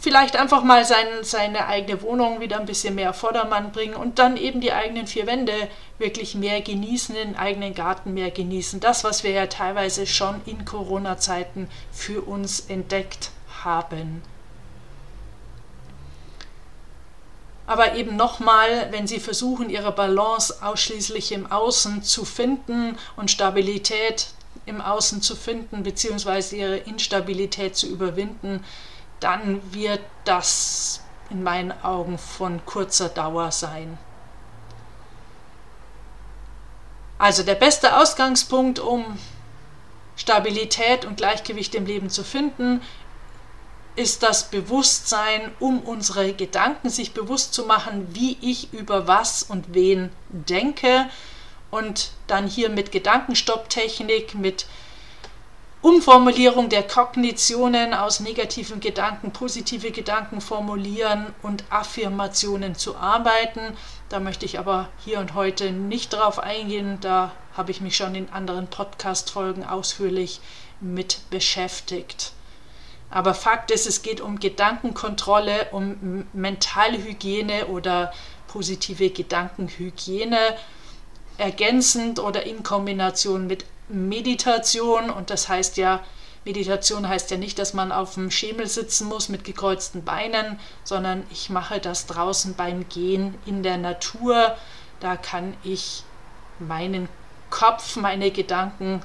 vielleicht 0.00 0.36
einfach 0.36 0.62
mal 0.62 0.84
sein, 0.84 1.06
seine 1.22 1.66
eigene 1.66 2.02
Wohnung 2.02 2.40
wieder 2.40 2.60
ein 2.60 2.66
bisschen 2.66 2.94
mehr 2.94 3.12
Vordermann 3.12 3.72
bringen 3.72 3.94
und 3.94 4.18
dann 4.18 4.36
eben 4.36 4.60
die 4.60 4.72
eigenen 4.72 5.06
vier 5.06 5.26
Wände 5.26 5.52
wirklich 5.98 6.34
mehr 6.34 6.60
genießen, 6.60 7.14
den 7.14 7.36
eigenen 7.36 7.74
Garten 7.74 8.14
mehr 8.14 8.30
genießen. 8.30 8.80
Das, 8.80 9.04
was 9.04 9.24
wir 9.24 9.30
ja 9.30 9.46
teilweise 9.46 10.06
schon 10.06 10.40
in 10.44 10.64
Corona-Zeiten 10.64 11.68
für 11.90 12.22
uns 12.22 12.60
entdeckt 12.68 13.30
haben. 13.64 14.22
Aber 17.66 17.94
eben 17.94 18.16
nochmal, 18.16 18.88
wenn 18.90 19.06
sie 19.06 19.20
versuchen, 19.20 19.70
ihre 19.70 19.92
Balance 19.92 20.56
ausschließlich 20.62 21.32
im 21.32 21.50
Außen 21.50 22.02
zu 22.02 22.24
finden 22.24 22.96
und 23.16 23.30
Stabilität 23.30 24.28
im 24.66 24.80
Außen 24.80 25.20
zu 25.22 25.36
finden, 25.36 25.82
beziehungsweise 25.82 26.56
ihre 26.56 26.76
Instabilität 26.76 27.76
zu 27.76 27.86
überwinden, 27.88 28.64
dann 29.20 29.60
wird 29.72 30.00
das 30.24 31.00
in 31.30 31.42
meinen 31.42 31.72
Augen 31.82 32.18
von 32.18 32.64
kurzer 32.66 33.08
Dauer 33.08 33.50
sein. 33.50 33.98
Also 37.18 37.42
der 37.42 37.54
beste 37.54 37.96
Ausgangspunkt, 37.96 38.78
um 38.78 39.18
Stabilität 40.16 41.04
und 41.04 41.16
Gleichgewicht 41.16 41.74
im 41.74 41.86
Leben 41.86 42.10
zu 42.10 42.24
finden, 42.24 42.82
ist 43.96 44.22
das 44.22 44.50
Bewusstsein, 44.50 45.52
um 45.58 45.80
unsere 45.80 46.32
Gedanken 46.34 46.90
sich 46.90 47.12
bewusst 47.12 47.54
zu 47.54 47.64
machen, 47.64 48.06
wie 48.14 48.36
ich 48.40 48.72
über 48.72 49.06
was 49.06 49.42
und 49.42 49.74
wen 49.74 50.10
denke. 50.28 51.06
Und 51.70 52.10
dann 52.26 52.46
hier 52.46 52.68
mit 52.68 52.92
Gedankenstopptechnik, 52.92 54.34
mit 54.34 54.66
Umformulierung 55.82 56.68
der 56.68 56.82
Kognitionen 56.82 57.94
aus 57.94 58.20
negativen 58.20 58.80
Gedanken, 58.80 59.32
positive 59.32 59.90
Gedanken 59.92 60.40
formulieren 60.40 61.26
und 61.42 61.64
Affirmationen 61.70 62.74
zu 62.74 62.96
arbeiten. 62.96 63.76
Da 64.08 64.20
möchte 64.20 64.46
ich 64.46 64.58
aber 64.58 64.88
hier 65.04 65.20
und 65.20 65.34
heute 65.34 65.70
nicht 65.70 66.12
drauf 66.12 66.38
eingehen. 66.38 66.98
Da 67.00 67.32
habe 67.56 67.70
ich 67.70 67.80
mich 67.80 67.96
schon 67.96 68.14
in 68.14 68.30
anderen 68.30 68.66
Podcast-Folgen 68.66 69.64
ausführlich 69.64 70.40
mit 70.80 71.20
beschäftigt. 71.30 72.32
Aber 73.10 73.34
Fakt 73.34 73.70
ist, 73.70 73.86
es 73.86 74.02
geht 74.02 74.20
um 74.20 74.40
Gedankenkontrolle, 74.40 75.68
um 75.70 76.26
Mentalhygiene 76.32 77.66
oder 77.66 78.12
positive 78.48 79.10
Gedankenhygiene, 79.10 80.56
ergänzend 81.38 82.18
oder 82.18 82.44
in 82.44 82.62
Kombination 82.62 83.46
mit 83.46 83.64
Meditation. 83.88 85.10
Und 85.10 85.30
das 85.30 85.48
heißt 85.48 85.76
ja, 85.76 86.02
Meditation 86.44 87.08
heißt 87.08 87.30
ja 87.30 87.36
nicht, 87.36 87.58
dass 87.58 87.74
man 87.74 87.92
auf 87.92 88.14
dem 88.14 88.30
Schemel 88.30 88.66
sitzen 88.66 89.08
muss 89.08 89.28
mit 89.28 89.44
gekreuzten 89.44 90.04
Beinen, 90.04 90.58
sondern 90.84 91.24
ich 91.30 91.50
mache 91.50 91.80
das 91.80 92.06
draußen 92.06 92.54
beim 92.54 92.88
Gehen 92.88 93.34
in 93.46 93.62
der 93.62 93.76
Natur. 93.76 94.56
Da 95.00 95.16
kann 95.16 95.54
ich 95.64 96.04
meinen 96.58 97.08
Kopf, 97.50 97.96
meine 97.96 98.30
Gedanken 98.30 99.02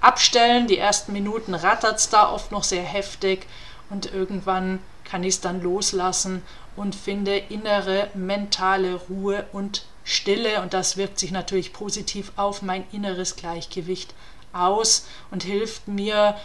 abstellen. 0.00 0.66
Die 0.66 0.78
ersten 0.78 1.12
Minuten 1.12 1.54
rattert 1.54 1.98
es 1.98 2.08
da 2.08 2.30
oft 2.30 2.52
noch 2.52 2.64
sehr 2.64 2.82
heftig 2.82 3.46
und 3.90 4.12
irgendwann 4.12 4.78
kann 5.04 5.24
ich 5.24 5.34
es 5.34 5.40
dann 5.40 5.60
loslassen 5.60 6.42
und 6.76 6.94
finde 6.94 7.36
innere 7.36 8.08
mentale 8.14 8.94
Ruhe 8.94 9.46
und 9.52 9.84
Stille 10.04 10.62
und 10.62 10.72
das 10.72 10.96
wirkt 10.96 11.18
sich 11.18 11.30
natürlich 11.30 11.72
positiv 11.72 12.32
auf 12.36 12.62
mein 12.62 12.84
inneres 12.92 13.36
Gleichgewicht 13.36 14.14
aus 14.52 15.06
und 15.30 15.42
hilft 15.42 15.88
mir, 15.88 16.36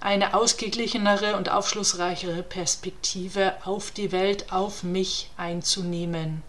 eine 0.00 0.32
ausgeglichenere 0.32 1.36
und 1.36 1.50
aufschlussreichere 1.50 2.42
Perspektive 2.42 3.52
auf 3.64 3.90
die 3.90 4.12
Welt, 4.12 4.50
auf 4.50 4.82
mich 4.82 5.30
einzunehmen. 5.36 6.42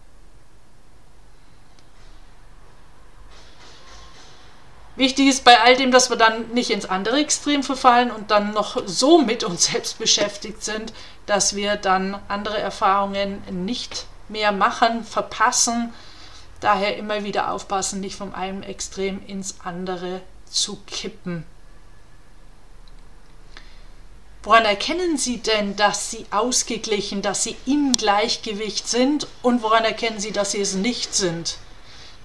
Wichtig 4.94 5.28
ist 5.28 5.44
bei 5.44 5.58
all 5.58 5.76
dem, 5.76 5.90
dass 5.90 6.10
wir 6.10 6.16
dann 6.16 6.50
nicht 6.50 6.70
ins 6.70 6.84
andere 6.84 7.18
Extrem 7.18 7.62
verfallen 7.62 8.10
und 8.10 8.30
dann 8.30 8.52
noch 8.52 8.76
so 8.86 9.18
mit 9.18 9.42
uns 9.42 9.64
selbst 9.64 9.98
beschäftigt 9.98 10.62
sind, 10.62 10.92
dass 11.26 11.56
wir 11.56 11.76
dann 11.76 12.20
andere 12.28 12.58
Erfahrungen 12.58 13.42
nicht 13.64 14.06
mehr 14.28 14.52
machen, 14.52 15.04
verpassen. 15.04 15.92
Daher 16.60 16.96
immer 16.96 17.24
wieder 17.24 17.50
aufpassen, 17.52 18.00
nicht 18.00 18.16
vom 18.16 18.34
einen 18.34 18.62
Extrem 18.62 19.24
ins 19.26 19.56
andere 19.64 20.20
zu 20.48 20.78
kippen. 20.86 21.44
Woran 24.44 24.64
erkennen 24.64 25.16
Sie 25.16 25.38
denn, 25.38 25.76
dass 25.76 26.10
Sie 26.10 26.26
ausgeglichen, 26.30 27.22
dass 27.22 27.44
Sie 27.44 27.56
im 27.64 27.96
Gleichgewicht 27.96 28.88
sind 28.88 29.26
und 29.40 29.62
woran 29.62 29.84
erkennen 29.84 30.18
Sie, 30.20 30.32
dass 30.32 30.50
Sie 30.50 30.60
es 30.60 30.74
nicht 30.74 31.14
sind? 31.14 31.58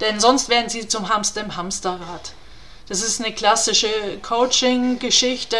Denn 0.01 0.19
sonst 0.19 0.49
werden 0.49 0.69
Sie 0.69 0.87
zum 0.87 1.09
Hamster 1.09 1.41
im 1.41 1.55
Hamsterrad. 1.55 2.33
Das 2.87 3.01
ist 3.01 3.19
eine 3.19 3.33
klassische 3.33 3.89
Coaching-Geschichte, 4.21 5.57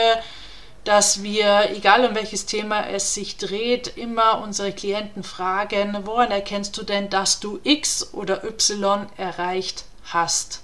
dass 0.86 1.24
wir, 1.24 1.72
egal 1.72 2.06
um 2.06 2.16
welches 2.16 2.46
Thema 2.46 2.88
es 2.88 3.14
sich 3.14 3.36
dreht, 3.36 3.98
immer 3.98 4.42
unsere 4.42 4.72
Klienten 4.72 5.24
fragen, 5.24 5.98
woran 6.06 6.32
erkennst 6.32 6.78
du 6.78 6.84
denn, 6.84 7.10
dass 7.10 7.42
du 7.42 7.60
X 7.64 8.14
oder 8.14 8.46
Y 8.46 9.08
erreicht 9.18 9.84
hast? 10.06 10.62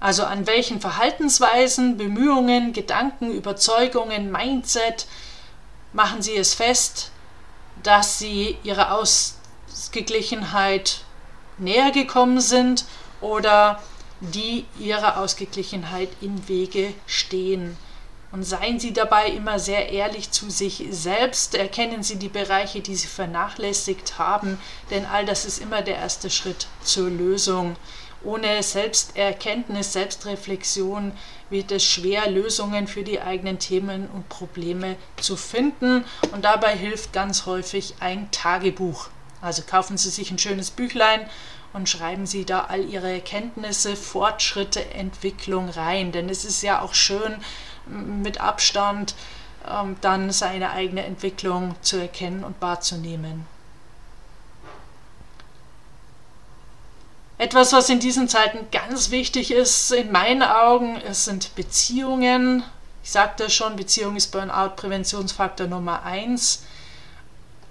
Also 0.00 0.24
an 0.24 0.48
welchen 0.48 0.80
Verhaltensweisen, 0.80 1.96
Bemühungen, 1.96 2.72
Gedanken, 2.72 3.30
Überzeugungen, 3.30 4.32
Mindset 4.32 5.06
machen 5.92 6.22
Sie 6.22 6.34
es 6.34 6.54
fest, 6.54 7.12
dass 7.84 8.18
Sie 8.18 8.58
Ihrer 8.64 8.98
Ausgeglichenheit 8.98 11.02
näher 11.58 11.92
gekommen 11.92 12.40
sind 12.40 12.84
oder 13.20 13.80
die 14.22 14.64
ihrer 14.78 15.18
Ausgeglichenheit 15.18 16.08
im 16.20 16.48
Wege 16.48 16.94
stehen. 17.06 17.76
Und 18.30 18.44
seien 18.44 18.80
Sie 18.80 18.94
dabei 18.94 19.26
immer 19.26 19.58
sehr 19.58 19.90
ehrlich 19.90 20.30
zu 20.30 20.48
sich 20.48 20.86
selbst, 20.90 21.54
erkennen 21.54 22.02
Sie 22.02 22.16
die 22.16 22.30
Bereiche, 22.30 22.80
die 22.80 22.94
Sie 22.94 23.08
vernachlässigt 23.08 24.18
haben, 24.18 24.58
denn 24.90 25.04
all 25.04 25.26
das 25.26 25.44
ist 25.44 25.58
immer 25.58 25.82
der 25.82 25.96
erste 25.96 26.30
Schritt 26.30 26.66
zur 26.82 27.10
Lösung. 27.10 27.76
Ohne 28.24 28.62
Selbsterkenntnis, 28.62 29.92
Selbstreflexion 29.92 31.12
wird 31.50 31.72
es 31.72 31.84
schwer, 31.84 32.30
Lösungen 32.30 32.86
für 32.86 33.02
die 33.02 33.20
eigenen 33.20 33.58
Themen 33.58 34.08
und 34.14 34.28
Probleme 34.28 34.96
zu 35.20 35.36
finden. 35.36 36.04
Und 36.30 36.44
dabei 36.44 36.76
hilft 36.76 37.12
ganz 37.12 37.46
häufig 37.46 37.96
ein 37.98 38.30
Tagebuch. 38.30 39.08
Also 39.40 39.62
kaufen 39.62 39.98
Sie 39.98 40.08
sich 40.08 40.30
ein 40.30 40.38
schönes 40.38 40.70
Büchlein 40.70 41.28
und 41.72 41.88
schreiben 41.88 42.26
Sie 42.26 42.44
da 42.44 42.64
all 42.64 42.84
Ihre 42.84 43.10
Erkenntnisse, 43.12 43.96
Fortschritte, 43.96 44.92
Entwicklung 44.94 45.68
rein. 45.68 46.12
Denn 46.12 46.28
es 46.28 46.44
ist 46.44 46.62
ja 46.62 46.82
auch 46.82 46.94
schön, 46.94 47.36
mit 47.86 48.40
Abstand 48.40 49.14
ähm, 49.68 49.96
dann 50.00 50.30
seine 50.32 50.70
eigene 50.70 51.04
Entwicklung 51.04 51.74
zu 51.82 51.96
erkennen 51.96 52.44
und 52.44 52.60
wahrzunehmen. 52.60 53.46
Etwas, 57.38 57.72
was 57.72 57.88
in 57.88 57.98
diesen 57.98 58.28
Zeiten 58.28 58.70
ganz 58.70 59.10
wichtig 59.10 59.50
ist, 59.50 59.90
in 59.90 60.12
meinen 60.12 60.42
Augen, 60.42 60.96
es 61.04 61.24
sind 61.24 61.56
Beziehungen. 61.56 62.62
Ich 63.02 63.10
sagte 63.10 63.50
schon, 63.50 63.74
Beziehung 63.74 64.14
ist 64.14 64.30
Burnout-Präventionsfaktor 64.30 65.66
Nummer 65.66 66.04
eins. 66.04 66.62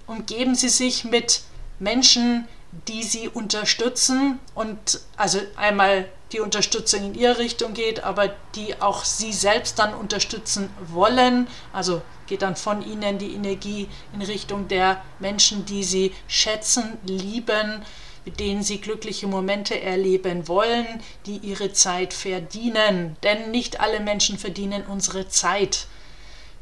Umgeben 0.06 0.54
Sie 0.54 0.68
sich 0.68 1.04
mit 1.04 1.42
Menschen, 1.78 2.46
die 2.88 3.02
Sie 3.02 3.28
unterstützen 3.28 4.38
und 4.54 5.00
also 5.16 5.38
einmal 5.56 6.08
die 6.32 6.40
Unterstützung 6.40 7.04
in 7.04 7.14
Ihre 7.14 7.38
Richtung 7.38 7.74
geht, 7.74 8.02
aber 8.02 8.30
die 8.54 8.80
auch 8.80 9.04
Sie 9.04 9.32
selbst 9.32 9.78
dann 9.78 9.94
unterstützen 9.94 10.70
wollen. 10.88 11.46
Also 11.72 12.00
geht 12.26 12.42
dann 12.42 12.56
von 12.56 12.82
Ihnen 12.82 13.18
die 13.18 13.34
Energie 13.34 13.88
in 14.14 14.22
Richtung 14.22 14.68
der 14.68 15.02
Menschen, 15.18 15.66
die 15.66 15.84
Sie 15.84 16.12
schätzen, 16.26 16.98
lieben, 17.04 17.84
mit 18.24 18.40
denen 18.40 18.62
sie 18.62 18.80
glückliche 18.80 19.26
Momente 19.26 19.80
erleben 19.80 20.46
wollen, 20.48 20.86
die 21.26 21.38
ihre 21.38 21.72
Zeit 21.72 22.12
verdienen. 22.12 23.16
Denn 23.22 23.50
nicht 23.50 23.80
alle 23.80 24.00
Menschen 24.00 24.38
verdienen 24.38 24.84
unsere 24.86 25.28
Zeit. 25.28 25.86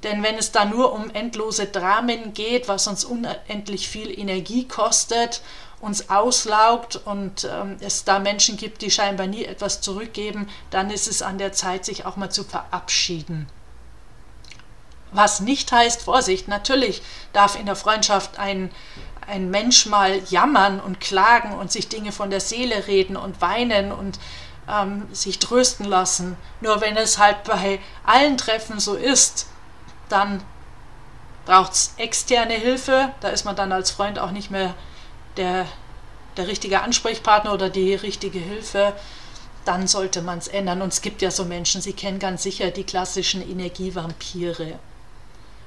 Denn 0.03 0.23
wenn 0.23 0.37
es 0.37 0.53
da 0.53 0.65
nur 0.65 0.95
um 0.95 1.11
endlose 1.11 1.67
Dramen 1.67 2.33
geht, 2.33 2.69
was 2.69 2.87
uns 2.87 3.05
unendlich 3.05 3.89
viel 3.89 4.19
Energie 4.19 4.67
kostet, 4.67 5.43
uns 5.81 6.11
auslaugt 6.11 6.97
und 6.97 7.49
ähm, 7.51 7.77
es 7.81 8.05
da 8.05 8.19
Menschen 8.19 8.57
gibt, 8.57 8.83
die 8.83 8.91
scheinbar 8.91 9.27
nie 9.27 9.45
etwas 9.45 9.81
zurückgeben, 9.81 10.49
dann 10.71 10.91
ist 10.91 11.09
es 11.09 11.23
an 11.23 11.39
der 11.39 11.53
Zeit, 11.53 11.85
sich 11.85 12.05
auch 12.05 12.17
mal 12.17 12.31
zu 12.31 12.45
verabschieden. 12.45 13.49
Was 15.13 15.41
nicht 15.41 15.73
heißt, 15.73 16.03
Vorsicht, 16.03 16.47
natürlich 16.47 17.03
darf 17.33 17.59
in 17.59 17.67
der 17.67 17.77
Freundschaft 17.77 18.39
ein 18.39 18.71
ein 19.31 19.51
Mensch 19.51 19.87
mal 19.87 20.21
jammern 20.29 20.81
und 20.81 21.01
klagen 21.01 21.53
und 21.53 21.71
sich 21.71 21.89
Dinge 21.89 22.13
von 22.13 22.31
der 22.31 22.41
Seele 22.41 22.87
reden 22.89 23.17
und 23.17 23.41
weinen 23.41 23.93
und 23.93 24.19
ähm, 24.69 25.09
sich 25.13 25.39
trösten 25.39 25.87
lassen. 25.87 26.37
Nur 26.61 26.81
wenn 26.81 26.97
es 26.97 27.19
halt 27.19 27.45
bei 27.45 27.81
allen 28.05 28.37
Treffen 28.37 28.81
so 28.81 28.95
ist, 28.95 29.47
dann 30.09 30.43
braucht 31.47 31.73
es 31.73 31.95
externe 31.97 32.55
Hilfe. 32.55 33.13
Da 33.21 33.29
ist 33.29 33.45
man 33.45 33.57
dann 33.57 33.73
als 33.73 33.91
Freund 33.91 34.19
auch 34.19 34.33
nicht 34.33 34.51
mehr 34.51 34.75
der, 35.37 35.67
der 36.37 36.49
richtige 36.49 36.83
Ansprechpartner 36.83 37.53
oder 37.53 37.71
die 37.71 37.95
richtige 37.95 38.39
Hilfe. 38.39 38.93
Dann 39.65 39.87
sollte 39.87 40.23
man 40.23 40.39
es 40.39 40.49
ändern. 40.49 40.83
Und 40.83 40.93
es 40.93 41.03
gibt 41.03 41.23
ja 41.23 41.31
so 41.31 41.45
Menschen, 41.45 41.81
Sie 41.81 41.93
kennen 41.93 42.19
ganz 42.19 42.43
sicher 42.43 42.71
die 42.71 42.85
klassischen 42.85 43.49
Energievampire. 43.49 44.79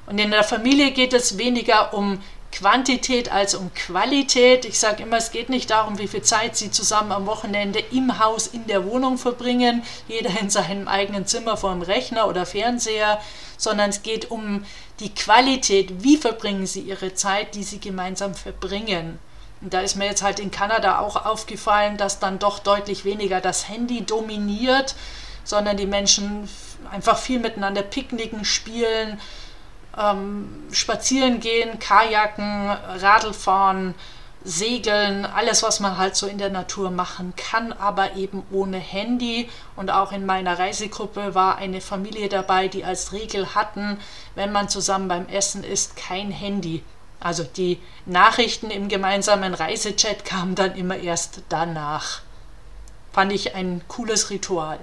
Und 0.05 0.19
in 0.19 0.31
der 0.31 0.43
Familie 0.43 0.91
geht 0.91 1.13
es 1.13 1.37
weniger 1.37 1.93
um 1.93 2.19
Quantität 2.53 3.31
als 3.31 3.55
um 3.55 3.73
Qualität. 3.73 4.65
Ich 4.65 4.79
sage 4.79 5.03
immer, 5.03 5.17
es 5.17 5.31
geht 5.31 5.49
nicht 5.49 5.71
darum, 5.71 5.97
wie 5.97 6.07
viel 6.07 6.21
Zeit 6.21 6.55
Sie 6.55 6.69
zusammen 6.69 7.11
am 7.11 7.25
Wochenende 7.25 7.79
im 7.79 8.19
Haus, 8.19 8.45
in 8.45 8.67
der 8.67 8.85
Wohnung 8.85 9.17
verbringen, 9.17 9.83
jeder 10.07 10.39
in 10.39 10.51
seinem 10.51 10.87
eigenen 10.87 11.25
Zimmer 11.25 11.57
vor 11.57 11.71
dem 11.71 11.81
Rechner 11.81 12.27
oder 12.27 12.45
Fernseher, 12.45 13.19
sondern 13.57 13.89
es 13.89 14.03
geht 14.03 14.29
um 14.29 14.65
die 14.99 15.13
Qualität. 15.13 16.03
Wie 16.03 16.17
verbringen 16.17 16.67
Sie 16.67 16.81
Ihre 16.81 17.15
Zeit, 17.15 17.55
die 17.55 17.63
Sie 17.63 17.79
gemeinsam 17.79 18.35
verbringen? 18.35 19.17
Und 19.63 19.73
da 19.73 19.79
ist 19.79 19.95
mir 19.95 20.05
jetzt 20.05 20.23
halt 20.23 20.39
in 20.39 20.51
Kanada 20.51 20.99
auch 20.99 21.25
aufgefallen, 21.25 21.95
dass 21.95 22.19
dann 22.19 22.37
doch 22.37 22.59
deutlich 22.59 23.05
weniger 23.05 23.39
das 23.39 23.69
Handy 23.69 24.05
dominiert, 24.05 24.95
sondern 25.45 25.77
die 25.77 25.85
Menschen 25.85 26.49
einfach 26.91 27.17
viel 27.17 27.39
miteinander 27.39 27.81
picknicken, 27.81 28.43
spielen, 28.43 29.21
ähm, 29.97 30.63
spazieren 30.71 31.39
gehen, 31.39 31.79
Kajaken, 31.79 32.69
Radlfahren, 32.69 33.95
Segeln, 34.43 35.25
alles, 35.25 35.63
was 35.63 35.79
man 35.79 35.97
halt 35.97 36.17
so 36.17 36.27
in 36.27 36.37
der 36.37 36.49
Natur 36.49 36.91
machen 36.91 37.33
kann, 37.37 37.71
aber 37.71 38.15
eben 38.15 38.43
ohne 38.51 38.77
Handy. 38.77 39.49
Und 39.77 39.89
auch 39.89 40.11
in 40.11 40.25
meiner 40.25 40.59
Reisegruppe 40.59 41.33
war 41.33 41.55
eine 41.55 41.79
Familie 41.79 42.27
dabei, 42.27 42.67
die 42.67 42.83
als 42.83 43.13
Regel 43.13 43.55
hatten, 43.55 43.97
wenn 44.35 44.51
man 44.51 44.67
zusammen 44.67 45.07
beim 45.07 45.27
Essen 45.27 45.63
ist, 45.63 45.95
kein 45.95 46.31
Handy. 46.31 46.83
Also 47.23 47.43
die 47.43 47.79
Nachrichten 48.05 48.69
im 48.69 48.89
gemeinsamen 48.89 49.53
Reisechat 49.53 50.25
kamen 50.25 50.55
dann 50.55 50.75
immer 50.75 50.97
erst 50.97 51.41
danach. 51.47 52.21
Fand 53.13 53.31
ich 53.31 53.55
ein 53.55 53.81
cooles 53.87 54.29
Ritual. 54.29 54.79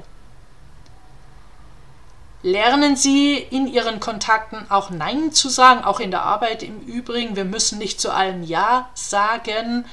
Lernen 2.43 2.97
Sie 2.97 3.35
in 3.37 3.67
Ihren 3.67 4.01
Kontakten 4.01 4.71
auch 4.71 4.89
Nein 4.89 5.33
zu 5.33 5.51
sagen, 5.51 5.85
auch 5.85 6.01
in 6.01 6.11
der 6.11 6.23
Arbeit 6.23 6.63
im 6.63 6.81
Übrigen. 6.81 7.37
Wir 7.37 7.45
müssen 7.45 7.77
nicht 7.77 8.01
zu 8.01 8.11
allem 8.11 8.43
Ja 8.43 8.89
sagen. 8.95 9.85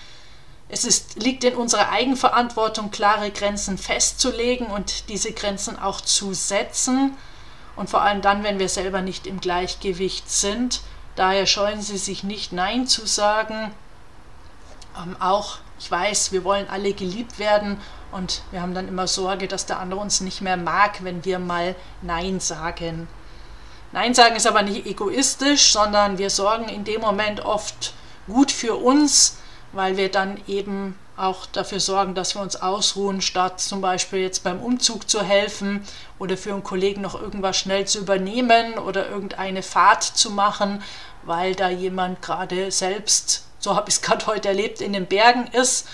Es 0.69 0.85
ist, 0.85 1.21
liegt 1.21 1.43
in 1.43 1.55
unserer 1.55 1.89
Eigenverantwortung, 1.89 2.91
klare 2.91 3.31
Grenzen 3.31 3.77
festzulegen 3.77 4.67
und 4.67 5.09
diese 5.09 5.33
Grenzen 5.33 5.77
auch 5.77 5.99
zu 5.99 6.33
setzen. 6.33 7.17
Und 7.75 7.89
vor 7.89 8.01
allem 8.01 8.21
dann, 8.21 8.43
wenn 8.43 8.59
wir 8.59 8.69
selber 8.69 9.01
nicht 9.01 9.27
im 9.27 9.41
Gleichgewicht 9.41 10.31
sind. 10.31 10.81
Daher 11.17 11.47
scheuen 11.47 11.81
Sie 11.81 11.97
sich 11.97 12.23
nicht 12.23 12.53
Nein 12.53 12.85
zu 12.85 13.07
sagen. 13.07 13.73
Ähm, 14.95 15.17
auch, 15.19 15.57
ich 15.79 15.89
weiß, 15.89 16.31
wir 16.31 16.43
wollen 16.43 16.69
alle 16.69 16.93
geliebt 16.93 17.39
werden 17.39 17.81
und 18.11 18.43
wir 18.51 18.61
haben 18.61 18.75
dann 18.75 18.87
immer 18.87 19.07
Sorge, 19.07 19.47
dass 19.47 19.65
der 19.65 19.79
andere 19.79 19.99
uns 19.99 20.21
nicht 20.21 20.41
mehr 20.41 20.57
mag, 20.57 21.03
wenn 21.03 21.25
wir 21.25 21.39
mal 21.39 21.75
Nein 22.03 22.39
sagen. 22.39 23.07
Nein 23.91 24.13
sagen 24.13 24.35
ist 24.35 24.45
aber 24.45 24.61
nicht 24.61 24.85
egoistisch, 24.85 25.71
sondern 25.71 26.19
wir 26.19 26.29
sorgen 26.29 26.69
in 26.69 26.83
dem 26.83 27.01
Moment 27.01 27.43
oft 27.43 27.93
gut 28.27 28.51
für 28.51 28.75
uns, 28.75 29.39
weil 29.71 29.97
wir 29.97 30.11
dann 30.11 30.39
eben 30.47 30.95
auch 31.17 31.47
dafür 31.47 31.79
sorgen, 31.79 32.13
dass 32.13 32.35
wir 32.35 32.41
uns 32.41 32.55
ausruhen, 32.57 33.21
statt 33.21 33.59
zum 33.59 33.81
Beispiel 33.81 34.19
jetzt 34.19 34.43
beim 34.43 34.61
Umzug 34.61 35.09
zu 35.09 35.23
helfen 35.23 35.83
oder 36.19 36.37
für 36.37 36.53
einen 36.53 36.63
Kollegen 36.63 37.01
noch 37.01 37.19
irgendwas 37.19 37.57
schnell 37.57 37.85
zu 37.85 37.99
übernehmen 37.99 38.77
oder 38.77 39.09
irgendeine 39.09 39.63
Fahrt 39.63 40.03
zu 40.03 40.29
machen, 40.29 40.83
weil 41.27 41.55
da 41.55 41.69
jemand 41.69 42.21
gerade 42.21 42.71
selbst, 42.71 43.45
so 43.59 43.75
habe 43.75 43.89
ich 43.89 43.95
es 43.95 44.01
gerade 44.01 44.25
heute 44.27 44.47
erlebt, 44.47 44.81
in 44.81 44.93
den 44.93 45.05
Bergen 45.05 45.47
ist 45.47 45.87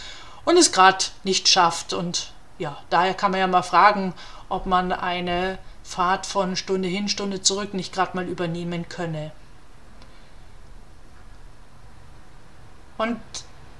und 0.45 0.57
es 0.57 0.71
gerade 0.71 1.05
nicht 1.23 1.47
schafft 1.47 1.93
und 1.93 2.31
ja, 2.59 2.77
daher 2.89 3.13
kann 3.13 3.31
man 3.31 3.39
ja 3.39 3.47
mal 3.47 3.63
fragen, 3.63 4.13
ob 4.47 4.65
man 4.65 4.91
eine 4.91 5.57
Fahrt 5.83 6.25
von 6.25 6.55
Stunde 6.55 6.87
hin, 6.87 7.09
Stunde 7.09 7.41
zurück 7.41 7.73
nicht 7.73 7.93
gerade 7.93 8.15
mal 8.15 8.27
übernehmen 8.27 8.87
könne. 8.87 9.31
Und 12.97 13.19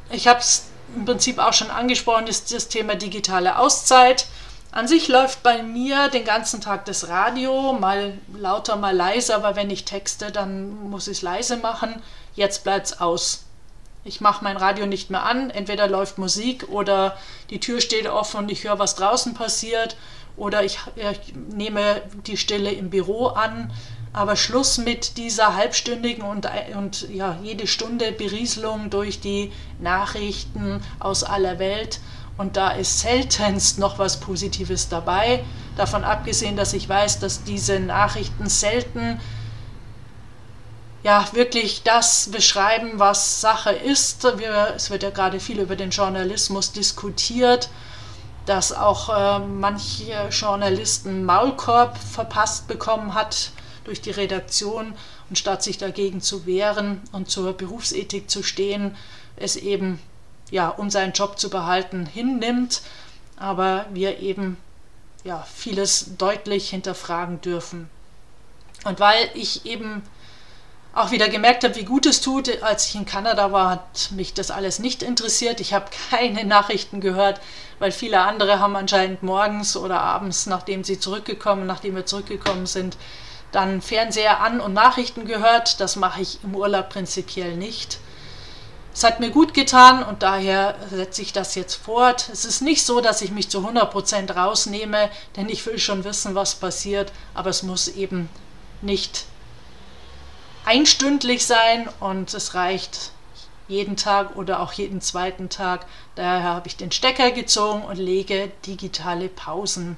ich 0.09 0.27
habe 0.27 0.39
es 0.39 0.65
im 0.95 1.05
Prinzip 1.05 1.39
auch 1.39 1.53
schon 1.53 1.69
angesprochen, 1.69 2.27
ist 2.27 2.51
das 2.51 2.67
Thema 2.67 2.95
digitale 2.95 3.57
Auszeit. 3.57 4.27
An 4.73 4.87
sich 4.87 5.07
läuft 5.07 5.43
bei 5.43 5.61
mir 5.61 6.09
den 6.09 6.25
ganzen 6.25 6.59
Tag 6.59 6.85
das 6.85 7.07
Radio, 7.07 7.73
mal 7.73 8.17
lauter, 8.35 8.75
mal 8.75 8.95
leiser, 8.95 9.35
aber 9.35 9.55
wenn 9.55 9.69
ich 9.69 9.85
texte, 9.85 10.31
dann 10.31 10.89
muss 10.89 11.07
ich 11.07 11.17
es 11.17 11.21
leise 11.21 11.57
machen. 11.57 12.01
Jetzt 12.33 12.63
bleibt 12.63 12.87
es 12.87 12.99
aus. 12.99 13.43
Ich 14.03 14.19
mache 14.19 14.43
mein 14.43 14.57
Radio 14.57 14.87
nicht 14.87 15.11
mehr 15.11 15.25
an, 15.25 15.51
entweder 15.51 15.87
läuft 15.87 16.17
Musik 16.17 16.69
oder 16.69 17.15
die 17.51 17.59
Tür 17.59 17.81
steht 17.81 18.07
offen 18.07 18.37
und 18.37 18.51
ich 18.51 18.63
höre, 18.63 18.79
was 18.79 18.95
draußen 18.95 19.35
passiert 19.35 19.95
oder 20.37 20.63
ich, 20.63 20.79
ich 20.95 21.35
nehme 21.35 22.01
die 22.25 22.35
Stille 22.35 22.71
im 22.71 22.89
Büro 22.89 23.27
an. 23.27 23.71
Aber 24.11 24.35
Schluss 24.35 24.79
mit 24.79 25.17
dieser 25.17 25.55
halbstündigen 25.55 26.23
und, 26.23 26.47
und 26.75 27.09
ja, 27.09 27.37
jede 27.43 27.67
Stunde 27.67 28.11
Berieselung 28.11 28.89
durch 28.89 29.19
die 29.19 29.51
Nachrichten 29.79 30.81
aus 30.99 31.23
aller 31.23 31.59
Welt. 31.59 31.99
Und 32.37 32.57
da 32.57 32.71
ist 32.71 32.99
seltenst 32.99 33.77
noch 33.77 33.99
was 33.99 34.19
Positives 34.19 34.89
dabei. 34.89 35.43
Davon 35.77 36.03
abgesehen, 36.03 36.55
dass 36.55 36.73
ich 36.73 36.89
weiß, 36.89 37.19
dass 37.19 37.43
diese 37.43 37.79
Nachrichten 37.79 38.49
selten 38.49 39.19
ja 41.03 41.25
wirklich 41.33 41.83
das 41.83 42.29
beschreiben, 42.31 42.93
was 42.95 43.41
Sache 43.41 43.71
ist. 43.71 44.23
Wir, 44.37 44.73
es 44.75 44.89
wird 44.89 45.03
ja 45.03 45.09
gerade 45.09 45.39
viel 45.39 45.59
über 45.59 45.75
den 45.75 45.91
Journalismus 45.91 46.71
diskutiert 46.71 47.69
dass 48.45 48.73
auch 48.73 49.09
äh, 49.09 49.39
manche 49.39 50.27
Journalisten 50.29 51.25
Maulkorb 51.25 51.97
verpasst 51.97 52.67
bekommen 52.67 53.13
hat 53.13 53.51
durch 53.85 54.01
die 54.01 54.11
Redaktion 54.11 54.93
und 55.29 55.37
statt 55.37 55.63
sich 55.63 55.77
dagegen 55.77 56.21
zu 56.21 56.45
wehren 56.45 57.01
und 57.11 57.29
zur 57.29 57.53
Berufsethik 57.53 58.29
zu 58.29 58.43
stehen, 58.43 58.95
es 59.35 59.55
eben 59.55 59.99
ja, 60.53 60.69
um 60.69 60.91
seinen 60.91 61.13
Job 61.13 61.39
zu 61.39 61.49
behalten, 61.49 62.05
hinnimmt, 62.05 62.83
aber 63.37 63.87
wir 63.91 64.19
eben 64.19 64.57
ja, 65.23 65.43
vieles 65.51 66.15
deutlich 66.17 66.69
hinterfragen 66.69 67.41
dürfen. 67.41 67.89
Und 68.85 68.99
weil 68.99 69.31
ich 69.33 69.65
eben 69.65 70.03
auch 70.93 71.09
wieder 71.09 71.27
gemerkt 71.27 71.63
habe, 71.63 71.75
wie 71.75 71.85
gut 71.85 72.05
es 72.05 72.21
tut. 72.21 72.61
Als 72.61 72.87
ich 72.87 72.93
in 72.93 73.07
Kanada 73.07 73.51
war, 73.51 73.71
hat 73.71 74.11
mich 74.11 74.35
das 74.35 74.51
alles 74.51 74.77
nicht 74.77 75.01
interessiert. 75.01 75.59
Ich 75.59 75.73
habe 75.73 75.85
keine 76.11 76.45
Nachrichten 76.45 77.01
gehört, 77.01 77.41
weil 77.79 77.91
viele 77.91 78.21
andere 78.21 78.59
haben 78.59 78.75
anscheinend 78.75 79.23
morgens 79.23 79.75
oder 79.75 80.01
abends, 80.01 80.45
nachdem 80.45 80.83
sie 80.83 80.99
zurückgekommen, 80.99 81.65
nachdem 81.65 81.95
wir 81.95 82.05
zurückgekommen 82.05 82.67
sind, 82.67 82.95
dann 83.51 83.81
Fernseher 83.81 84.39
an 84.41 84.59
und 84.59 84.73
Nachrichten 84.73 85.25
gehört. 85.25 85.79
Das 85.79 85.95
mache 85.95 86.21
ich 86.21 86.43
im 86.43 86.55
Urlaub 86.55 86.89
prinzipiell 86.89 87.55
nicht. 87.57 87.97
Es 88.93 89.03
hat 89.03 89.19
mir 89.19 89.31
gut 89.31 89.55
getan 89.55 90.03
und 90.03 90.21
daher 90.21 90.75
setze 90.91 91.23
ich 91.23 91.33
das 91.33 91.55
jetzt 91.55 91.75
fort. 91.75 92.29
Es 92.31 92.45
ist 92.45 92.61
nicht 92.61 92.85
so, 92.85 93.01
dass 93.01 93.21
ich 93.21 93.31
mich 93.31 93.49
zu 93.49 93.67
100% 93.67 94.31
rausnehme, 94.31 95.09
denn 95.35 95.49
ich 95.49 95.65
will 95.65 95.79
schon 95.79 96.03
wissen, 96.03 96.35
was 96.35 96.55
passiert, 96.55 97.11
aber 97.33 97.49
es 97.49 97.63
muss 97.63 97.87
eben 97.87 98.29
nicht 98.81 99.25
einstündlich 100.63 101.45
sein 101.45 101.89
und 101.99 102.33
es 102.33 102.53
reicht 102.53 103.11
jeden 103.67 103.97
Tag 103.97 104.35
oder 104.35 104.59
auch 104.59 104.73
jeden 104.73 105.01
zweiten 105.01 105.49
Tag. 105.49 105.85
Daher 106.15 106.43
habe 106.43 106.67
ich 106.67 106.77
den 106.77 106.91
Stecker 106.91 107.31
gezogen 107.31 107.83
und 107.83 107.97
lege 107.97 108.51
digitale 108.65 109.27
Pausen 109.27 109.97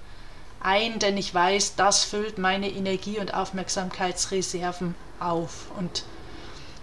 ein, 0.61 0.99
denn 0.99 1.17
ich 1.17 1.33
weiß, 1.33 1.75
das 1.75 2.03
füllt 2.03 2.37
meine 2.37 2.69
Energie- 2.69 3.19
und 3.19 3.33
Aufmerksamkeitsreserven 3.33 4.95
auf. 5.19 5.65
Und 5.77 6.03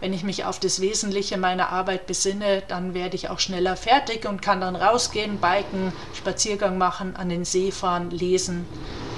wenn 0.02 0.12
ich 0.12 0.24
mich 0.24 0.44
auf 0.44 0.58
das 0.58 0.80
Wesentliche 0.80 1.36
meiner 1.36 1.68
Arbeit 1.68 2.08
besinne, 2.08 2.64
dann 2.66 2.92
werde 2.92 3.14
ich 3.14 3.30
auch 3.30 3.38
schneller 3.38 3.76
fertig 3.76 4.26
und 4.26 4.42
kann 4.42 4.60
dann 4.60 4.74
rausgehen, 4.74 5.38
biken, 5.38 5.92
Spaziergang 6.12 6.76
machen, 6.76 7.14
an 7.14 7.28
den 7.28 7.44
See 7.44 7.70
fahren, 7.70 8.10
lesen 8.10 8.66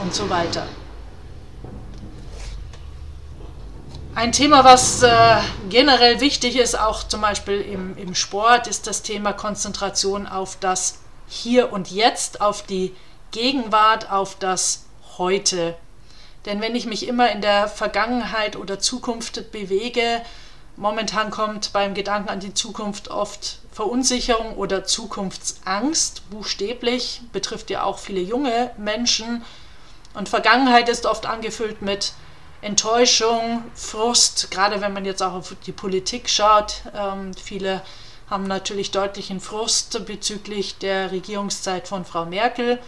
und 0.03 0.15
so 0.15 0.29
weiter. 0.29 0.67
Ein 4.15 4.33
Thema, 4.33 4.63
was 4.63 5.03
äh, 5.03 5.41
generell 5.71 6.21
wichtig 6.21 6.59
ist, 6.59 6.79
auch 6.79 7.03
zum 7.03 7.23
Beispiel 7.23 7.63
im, 7.63 7.97
im 7.97 8.15
Sport, 8.15 8.67
ist 8.67 8.87
das 8.87 9.01
Thema 9.01 9.33
Konzentration 9.33 10.27
auf 10.27 10.59
das 10.61 10.99
Hier 11.27 11.73
und 11.73 11.91
Jetzt, 11.91 12.43
auf 12.43 12.63
die 12.63 12.95
Gegenwart, 13.31 14.13
auf 14.13 14.37
das 14.39 14.85
Heute. 15.17 15.77
Denn 16.45 16.61
wenn 16.61 16.77
ich 16.77 16.85
mich 16.85 17.09
immer 17.09 17.33
in 17.33 17.41
der 17.41 17.69
Vergangenheit 17.69 18.57
oder 18.57 18.79
Zukunft 18.79 19.51
bewege, 19.51 20.21
momentan 20.77 21.31
kommt 21.31 21.73
beim 21.73 21.95
Gedanken 21.95 22.29
an 22.29 22.41
die 22.41 22.55
Zukunft 22.55 23.09
oft 23.09 23.61
Verunsicherung 23.73 24.57
oder 24.57 24.85
Zukunftsangst, 24.85 26.31
buchstäblich, 26.31 27.23
betrifft 27.33 27.71
ja 27.71 27.83
auch 27.83 27.99
viele 27.99 28.21
junge 28.21 28.71
Menschen. 28.77 29.45
Und 30.15 30.29
Vergangenheit 30.29 30.89
ist 30.89 31.07
oft 31.07 31.27
angefüllt 31.27 31.83
mit 31.83 32.13
Enttäuschung, 32.61 33.65
Frust, 33.75 34.51
gerade 34.51 34.81
wenn 34.81 34.93
man 34.93 35.05
jetzt 35.05 35.23
auch 35.23 35.33
auf 35.33 35.55
die 35.67 35.73
Politik 35.73 36.31
schaut. 36.31 36.83
Ähm, 36.97 37.35
viele 37.35 37.83
haben 38.31 38.45
natürlich 38.45 38.91
deutlichen 38.91 39.41
Frust 39.41 40.07
bezüglich 40.07 40.79
der 40.79 41.11
Regierungszeit 41.11 41.89
von 41.89 42.05
Frau 42.05 42.25
Merkel 42.25 42.79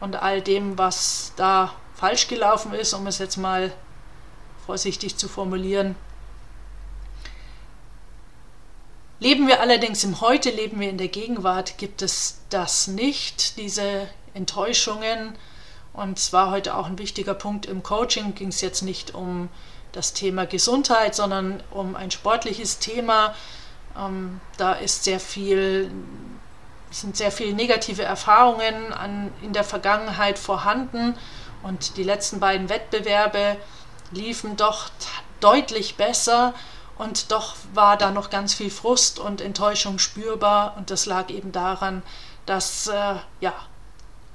und 0.00 0.16
all 0.16 0.42
dem, 0.42 0.76
was 0.76 1.32
da 1.36 1.72
falsch 1.94 2.28
gelaufen 2.28 2.74
ist, 2.74 2.92
um 2.92 3.06
es 3.06 3.18
jetzt 3.18 3.36
mal 3.36 3.72
vorsichtig 4.66 5.16
zu 5.16 5.28
formulieren. 5.28 5.96
Leben 9.22 9.46
wir 9.46 9.60
allerdings 9.60 10.02
im 10.02 10.20
Heute, 10.20 10.50
leben 10.50 10.80
wir 10.80 10.90
in 10.90 10.98
der 10.98 11.06
Gegenwart, 11.06 11.78
gibt 11.78 12.02
es 12.02 12.40
das 12.50 12.88
nicht, 12.88 13.56
diese 13.56 14.08
Enttäuschungen, 14.34 15.38
und 15.92 16.18
zwar 16.18 16.50
heute 16.50 16.74
auch 16.74 16.86
ein 16.86 16.98
wichtiger 16.98 17.34
Punkt 17.34 17.66
im 17.66 17.84
Coaching, 17.84 18.34
ging 18.34 18.48
es 18.48 18.60
jetzt 18.62 18.82
nicht 18.82 19.14
um 19.14 19.48
das 19.92 20.12
Thema 20.12 20.44
Gesundheit, 20.44 21.14
sondern 21.14 21.62
um 21.70 21.94
ein 21.94 22.10
sportliches 22.10 22.80
Thema. 22.80 23.36
Ähm, 23.96 24.40
da 24.56 24.72
ist 24.72 25.04
sehr 25.04 25.20
viel, 25.20 25.92
sind 26.90 27.16
sehr 27.16 27.30
viele 27.30 27.52
negative 27.52 28.02
Erfahrungen 28.02 28.92
an, 28.92 29.32
in 29.40 29.52
der 29.52 29.62
Vergangenheit 29.62 30.36
vorhanden. 30.36 31.14
Und 31.62 31.96
die 31.96 32.02
letzten 32.02 32.40
beiden 32.40 32.68
Wettbewerbe 32.68 33.56
liefen 34.10 34.56
doch 34.56 34.90
deutlich 35.38 35.94
besser 35.94 36.54
und 36.98 37.32
doch 37.32 37.56
war 37.74 37.96
da 37.96 38.10
noch 38.10 38.30
ganz 38.30 38.54
viel 38.54 38.70
Frust 38.70 39.18
und 39.18 39.40
Enttäuschung 39.40 39.98
spürbar 39.98 40.76
und 40.76 40.90
das 40.90 41.06
lag 41.06 41.30
eben 41.30 41.52
daran, 41.52 42.02
dass 42.46 42.86
äh, 42.88 43.14
ja, 43.40 43.54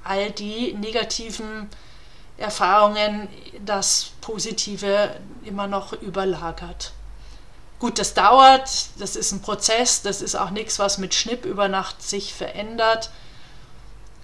all 0.04 0.30
die 0.30 0.74
negativen 0.74 1.68
Erfahrungen 2.36 3.28
das 3.64 4.12
Positive 4.20 5.16
immer 5.44 5.66
noch 5.66 5.92
überlagert. 5.92 6.92
Gut, 7.78 7.98
das 7.98 8.14
dauert, 8.14 8.68
das 8.98 9.14
ist 9.14 9.32
ein 9.32 9.42
Prozess, 9.42 10.02
das 10.02 10.20
ist 10.20 10.34
auch 10.34 10.50
nichts, 10.50 10.78
was 10.78 10.98
mit 10.98 11.14
Schnipp 11.14 11.44
über 11.44 11.68
Nacht 11.68 12.02
sich 12.02 12.34
verändert. 12.34 13.10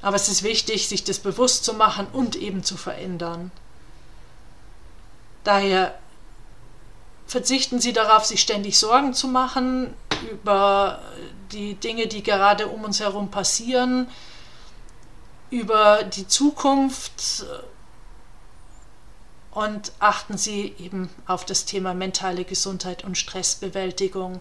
Aber 0.02 0.16
es 0.16 0.28
ist 0.28 0.42
wichtig, 0.42 0.88
sich 0.88 1.04
das 1.04 1.18
bewusst 1.18 1.64
zu 1.64 1.72
machen 1.72 2.06
und 2.12 2.36
eben 2.36 2.64
zu 2.64 2.76
verändern. 2.76 3.52
Daher 5.44 5.98
verzichten 7.26 7.80
Sie 7.80 7.92
darauf, 7.92 8.24
sich 8.24 8.40
ständig 8.40 8.78
Sorgen 8.78 9.14
zu 9.14 9.28
machen 9.28 9.94
über 10.30 11.00
die 11.52 11.74
Dinge, 11.74 12.06
die 12.06 12.22
gerade 12.22 12.68
um 12.68 12.84
uns 12.84 13.00
herum 13.00 13.30
passieren 13.30 14.08
über 15.50 16.02
die 16.02 16.26
Zukunft 16.26 17.46
und 19.52 19.92
achten 20.00 20.36
Sie 20.36 20.74
eben 20.78 21.08
auf 21.26 21.44
das 21.44 21.64
Thema 21.64 21.94
mentale 21.94 22.44
Gesundheit 22.44 23.04
und 23.04 23.16
Stressbewältigung. 23.16 24.40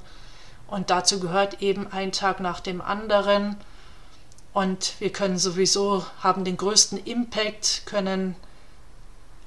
Und 0.66 0.90
dazu 0.90 1.20
gehört 1.20 1.62
eben 1.62 1.86
ein 1.92 2.12
Tag 2.12 2.40
nach 2.40 2.60
dem 2.60 2.82
anderen. 2.82 3.58
Und 4.54 4.96
wir 5.00 5.12
können 5.12 5.38
sowieso, 5.38 6.04
haben 6.22 6.44
den 6.44 6.58
größten 6.58 6.98
Impact, 7.06 7.84
können 7.86 8.36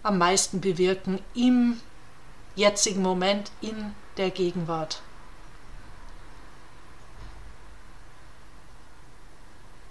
am 0.05 0.19
meisten 0.19 0.61
bewirken 0.61 1.19
im 1.35 1.81
jetzigen 2.57 3.03
Moment, 3.03 3.51
in 3.61 3.95
der 4.17 4.31
Gegenwart. 4.31 5.01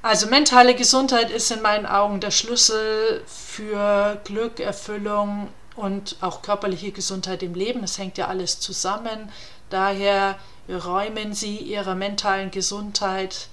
Also 0.02 0.28
mentale 0.28 0.76
Gesundheit 0.76 1.32
ist 1.32 1.50
in 1.50 1.64
meinen 1.64 1.88
Augen 1.88 2.20
der 2.20 2.30
Schlüssel 2.30 3.24
für 3.26 4.22
Glück, 4.24 4.60
Erfüllung 4.60 5.50
und 5.76 6.18
auch 6.22 6.42
körperliche 6.44 6.92
Gesundheit 6.92 7.42
im 7.42 7.56
Leben. 7.56 7.84
Es 7.84 7.98
hängt 7.98 8.18
ja 8.18 8.28
alles 8.28 8.60
zusammen. 8.60 9.32
Daher 9.72 10.38
räumen 10.70 11.34
Sie 11.34 11.58
Ihrer 11.58 11.96
mentalen 11.96 12.52
Gesundheit 12.52 13.48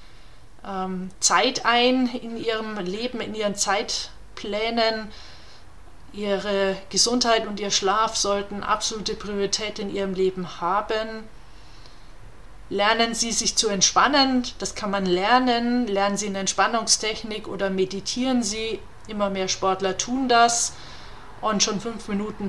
ähm, 0.66 1.10
Zeit 1.20 1.64
ein 1.64 2.06
in 2.06 2.36
ihrem 2.36 2.78
Leben, 2.78 3.20
in 3.20 3.34
ihren 3.34 3.54
Zeitplänen. 3.54 5.10
Ihre 6.12 6.76
Gesundheit 6.90 7.46
und 7.46 7.58
ihr 7.58 7.70
Schlaf 7.70 8.16
sollten 8.16 8.62
absolute 8.62 9.14
Priorität 9.14 9.78
in 9.78 9.94
ihrem 9.94 10.12
Leben 10.12 10.60
haben. 10.60 11.24
Lernen 12.68 13.14
Sie 13.14 13.32
sich 13.32 13.56
zu 13.56 13.68
entspannen, 13.68 14.44
das 14.58 14.74
kann 14.74 14.90
man 14.90 15.06
lernen. 15.06 15.86
Lernen 15.86 16.16
Sie 16.16 16.26
eine 16.26 16.40
Entspannungstechnik 16.40 17.48
oder 17.48 17.70
meditieren 17.70 18.42
Sie. 18.42 18.78
Immer 19.08 19.30
mehr 19.30 19.48
Sportler 19.48 19.96
tun 19.96 20.28
das. 20.28 20.74
Und 21.40 21.62
schon 21.62 21.80
fünf 21.80 22.08
Minuten, 22.08 22.48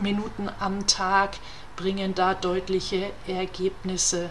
Minuten 0.00 0.50
am 0.60 0.86
Tag 0.86 1.36
bringen 1.76 2.14
da 2.14 2.34
deutliche 2.34 3.10
Ergebnisse. 3.26 4.30